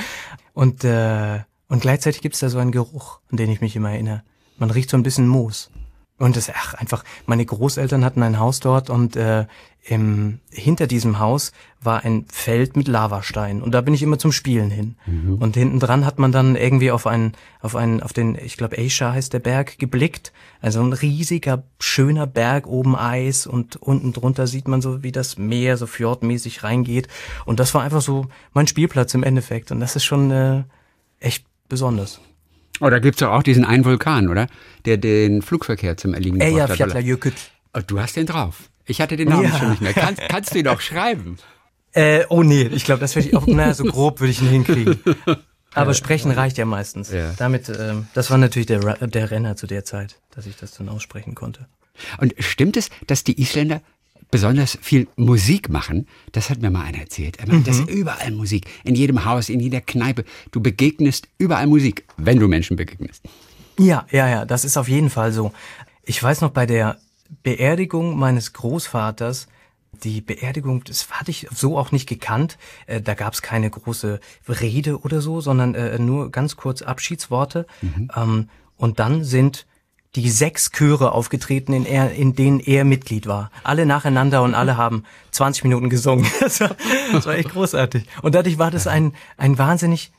Und, 0.53 0.85
äh, 0.85 1.40
und 1.68 1.81
gleichzeitig 1.81 2.21
gibt's 2.21 2.40
da 2.40 2.49
so 2.49 2.59
einen 2.59 2.73
Geruch, 2.73 3.21
an 3.31 3.37
den 3.37 3.51
ich 3.51 3.61
mich 3.61 3.77
immer 3.77 3.90
erinnere. 3.90 4.23
Man 4.59 4.71
riecht 4.71 4.90
so 4.90 4.97
ein 4.97 5.03
bisschen 5.03 5.27
Moos. 5.27 5.71
Und 6.18 6.37
das, 6.37 6.51
ach, 6.55 6.75
einfach, 6.75 7.05
meine 7.27 7.44
Großeltern 7.44 8.05
hatten 8.05 8.22
ein 8.22 8.38
Haus 8.38 8.61
dort 8.61 8.90
und 8.90 9.16
äh, 9.16 9.46
im, 9.85 10.38
hinter 10.51 10.87
diesem 10.87 11.18
Haus 11.18 11.51
war 11.81 12.05
ein 12.05 12.27
Feld 12.31 12.77
mit 12.77 12.87
Lavastein 12.87 13.61
und 13.61 13.72
da 13.72 13.81
bin 13.81 13.94
ich 13.94 14.03
immer 14.05 14.18
zum 14.18 14.31
Spielen 14.31 14.70
hin. 14.70 14.94
Und 15.40 15.57
hinten 15.57 15.81
dran 15.81 16.07
hat 16.07 16.20
man 16.20 16.31
dann 16.31 16.55
irgendwie 16.55 16.92
auf 16.92 17.09
einen, 17.09 17.33
auf 17.61 17.75
einen, 17.75 18.01
auf 18.01 18.12
den, 18.12 18.37
ich 18.37 18.57
glaube, 18.57 18.79
Aisha 18.79 19.12
heißt 19.12 19.33
der 19.33 19.40
Berg, 19.40 19.81
geblickt. 19.81 20.33
Also 20.61 20.81
ein 20.81 20.92
riesiger, 20.92 21.64
schöner 21.81 22.29
Berg, 22.29 22.68
oben 22.68 22.94
Eis 22.94 23.48
und 23.48 23.75
unten 23.77 24.12
drunter 24.12 24.46
sieht 24.46 24.68
man 24.68 24.81
so, 24.81 25.03
wie 25.03 25.11
das 25.11 25.37
Meer 25.37 25.77
so 25.77 25.88
fjordmäßig 25.88 26.62
reingeht. 26.62 27.09
Und 27.44 27.59
das 27.59 27.75
war 27.75 27.83
einfach 27.83 28.03
so 28.03 28.27
mein 28.53 28.68
Spielplatz 28.68 29.14
im 29.14 29.25
Endeffekt. 29.25 29.72
Und 29.72 29.81
das 29.81 29.96
ist 29.96 30.05
schon 30.05 30.31
äh, 30.31 30.62
echt 31.18 31.44
besonders. 31.68 32.20
Oh, 32.83 32.90
da 32.90 32.99
gibt's 32.99 33.21
doch 33.21 33.31
auch 33.31 33.42
diesen 33.45 33.64
einen 33.64 33.85
Vulkan, 33.85 34.29
oder? 34.29 34.49
Der 34.85 34.97
den 34.97 35.40
Flugverkehr 35.40 35.97
zum 35.97 36.14
Erliegen 36.14 36.38
gebracht 36.40 36.53
hat. 36.53 36.64
oder? 36.64 36.81
Eyjafjallajökull. 36.81 37.33
Oh, 37.75 37.81
du 37.87 38.01
hast 38.01 38.16
den 38.16 38.27
drauf. 38.27 38.68
Ich 38.87 39.01
hatte 39.01 39.16
den 39.16 39.29
Namen 39.29 39.45
Ja. 39.45 39.59
schon 39.59 39.71
nicht 39.71 39.81
mehr. 39.83 39.92
Kannst, 39.95 40.21
kannst 40.29 40.55
du 40.55 40.59
ihn 40.59 40.66
auch 40.68 40.81
schreiben? 40.81 41.37
Äh, 41.92 42.25
oh 42.29 42.42
nee, 42.42 42.62
ich 42.73 42.85
glaube, 42.85 43.01
das 43.01 43.14
würde 43.14 43.29
ich 43.29 43.37
auch, 43.37 43.47
naja, 43.47 43.73
so 43.75 43.85
grob 43.85 44.21
würde 44.21 44.33
ich 44.33 44.42
ihn 44.42 44.49
hinkriegen. 44.49 44.99
Aber 45.75 45.95
sprechen 45.95 46.31
reicht 46.33 46.59
ja 46.59 46.64
meistens. 46.64 47.12
Ja. 47.12 47.33
Damit, 47.38 47.68
ähm, 47.68 48.09
das 48.14 48.31
war 48.31 48.38
natürlich 48.38 48.66
der, 48.66 48.81
der 49.07 49.31
Renner 49.31 49.57
zu 49.57 49.66
der 49.66 49.85
Zeit, 49.85 50.16
dass 50.35 50.47
ich 50.47 50.57
das 50.57 50.73
dann 50.73 50.88
aussprechen 50.88 51.35
konnte. 51.35 51.66
Und 52.18 52.35
stimmt 52.40 52.77
es, 52.77 52.90
dass 53.07 53.23
die 53.25 53.40
Isländer 53.40 53.81
besonders 54.33 54.77
viel 54.81 55.07
Musik 55.14 55.68
machen? 55.68 56.09
Das 56.33 56.51
hat 56.51 56.61
mir 56.61 56.71
mal 56.71 56.83
einer 56.85 56.99
erzählt. 56.99 57.37
Er 57.38 57.47
meint, 57.47 57.68
das 57.68 57.79
ist 57.79 57.88
überall 57.88 58.33
Musik. 58.33 58.66
In 58.83 58.97
jedem 58.97 59.25
Haus, 59.25 59.49
in 59.49 59.61
jeder 59.61 59.81
Kneipe. 59.81 60.25
Du 60.51 60.61
begegnest 60.61 61.29
überall 61.38 61.68
Musik, 61.68 62.05
wenn 62.16 62.40
du 62.40 62.49
Menschen 62.49 62.77
begegnest. 62.77 63.23
Ja, 63.79 64.07
ja, 64.11 64.29
ja, 64.29 64.45
das 64.45 64.64
ist 64.64 64.77
auf 64.77 64.88
jeden 64.88 65.11
Fall 65.11 65.33
so. 65.33 65.53
Ich 66.03 66.21
weiß 66.21 66.40
noch 66.40 66.51
bei 66.51 66.66
der 66.66 66.99
Beerdigung 67.42 68.18
meines 68.18 68.53
Großvaters, 68.53 69.47
die 70.03 70.23
Beerdigung, 70.23 70.83
das 70.85 71.11
hatte 71.11 71.31
ich 71.31 71.47
so 71.55 71.79
auch 71.79 71.92
nicht 71.92 72.09
gekannt. 72.09 72.57
Äh, 72.87 73.03
da 73.03 73.14
gab 73.14 73.35
es 73.35 73.42
keine 73.42 73.68
große 73.71 74.18
Rede 74.49 75.01
oder 75.03 75.21
so, 75.21 75.40
sondern 75.42 75.75
äh, 75.75 75.99
nur 75.99 76.31
ganz 76.31 76.57
kurz 76.57 76.81
Abschiedsworte. 76.83 77.66
Ähm, 78.16 78.49
und 78.79 78.99
dann 78.99 79.23
sind 79.25 79.66
die 80.14 80.31
sechs 80.31 80.70
Chöre 80.70 81.12
aufgetreten, 81.12 81.72
in, 81.72 81.87
er, 81.87 82.12
in 82.12 82.35
denen 82.35 82.61
er 82.61 82.85
Mitglied 82.85 83.27
war. 83.27 83.51
Alle 83.64 83.87
nacheinander 83.87 84.42
und 84.42 84.55
alle 84.55 84.77
haben 84.77 85.05
20 85.31 85.64
Minuten 85.64 85.88
gesungen. 85.88 86.27
Das 86.40 86.61
war, 86.61 86.77
das 87.12 87.27
war 87.27 87.35
echt 87.35 87.51
großartig. 87.51 88.05
Und 88.20 88.35
dadurch 88.35 88.59
war 88.59 88.70
das 88.70 88.87
ein, 88.87 89.14
ein 89.37 89.57
wahnsinnig 89.57 90.12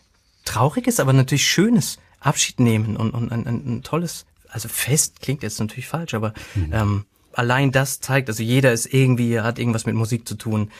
trauriges, 0.45 0.99
aber 0.99 1.13
natürlich 1.13 1.47
schönes 1.47 1.99
Abschied 2.19 2.59
nehmen 2.59 2.97
und, 2.97 3.11
und 3.11 3.31
ein, 3.31 3.45
ein, 3.45 3.75
ein 3.77 3.83
tolles, 3.83 4.25
also 4.49 4.67
Fest 4.67 5.21
klingt 5.21 5.43
jetzt 5.43 5.59
natürlich 5.59 5.87
falsch, 5.87 6.13
aber 6.13 6.33
ähm, 6.71 7.05
allein 7.33 7.71
das 7.71 7.99
zeigt, 7.99 8.29
also 8.29 8.41
jeder 8.41 8.71
ist 8.71 8.91
irgendwie, 8.93 9.41
hat 9.41 9.59
irgendwas 9.59 9.85
mit 9.85 9.95
Musik 9.95 10.27
zu 10.27 10.35
tun, 10.35 10.71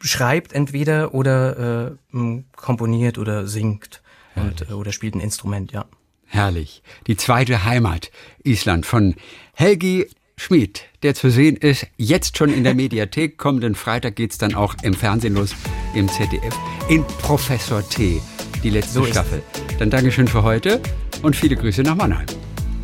schreibt 0.00 0.52
entweder 0.52 1.14
oder 1.14 1.96
äh, 2.12 2.42
komponiert 2.54 3.18
oder 3.18 3.46
singt 3.46 4.02
und, 4.34 4.68
äh, 4.70 4.72
oder 4.72 4.92
spielt 4.92 5.14
ein 5.14 5.20
Instrument, 5.20 5.72
ja. 5.72 5.86
Herrlich. 6.30 6.82
Die 7.08 7.16
zweite 7.16 7.64
Heimat, 7.64 8.12
Island, 8.44 8.86
von 8.86 9.16
Helgi 9.52 10.06
Schmid, 10.36 10.84
der 11.02 11.14
zu 11.16 11.28
sehen 11.28 11.56
ist, 11.56 11.88
jetzt 11.96 12.38
schon 12.38 12.54
in 12.54 12.62
der 12.62 12.74
Mediathek. 12.76 13.36
Kommenden 13.36 13.74
Freitag 13.74 14.14
geht's 14.14 14.38
dann 14.38 14.54
auch 14.54 14.76
im 14.82 14.94
Fernsehen 14.94 15.34
los, 15.34 15.56
im 15.92 16.08
ZDF, 16.08 16.56
in 16.88 17.04
Professor 17.20 17.86
T, 17.86 18.22
die 18.62 18.70
letzte 18.70 18.92
So 18.92 19.04
Staffel. 19.04 19.42
Dann 19.80 19.90
Dankeschön 19.90 20.28
für 20.28 20.44
heute 20.44 20.80
und 21.22 21.34
viele 21.34 21.56
Grüße 21.56 21.82
nach 21.82 21.96
Mannheim. 21.96 22.26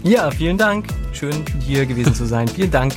Ja, 0.02 0.28
vielen 0.30 0.58
Dank. 0.58 0.86
Schön 1.12 1.44
hier 1.64 1.86
gewesen 1.86 2.14
zu 2.14 2.26
sein. 2.26 2.48
Vielen 2.48 2.72
Dank. 2.72 2.94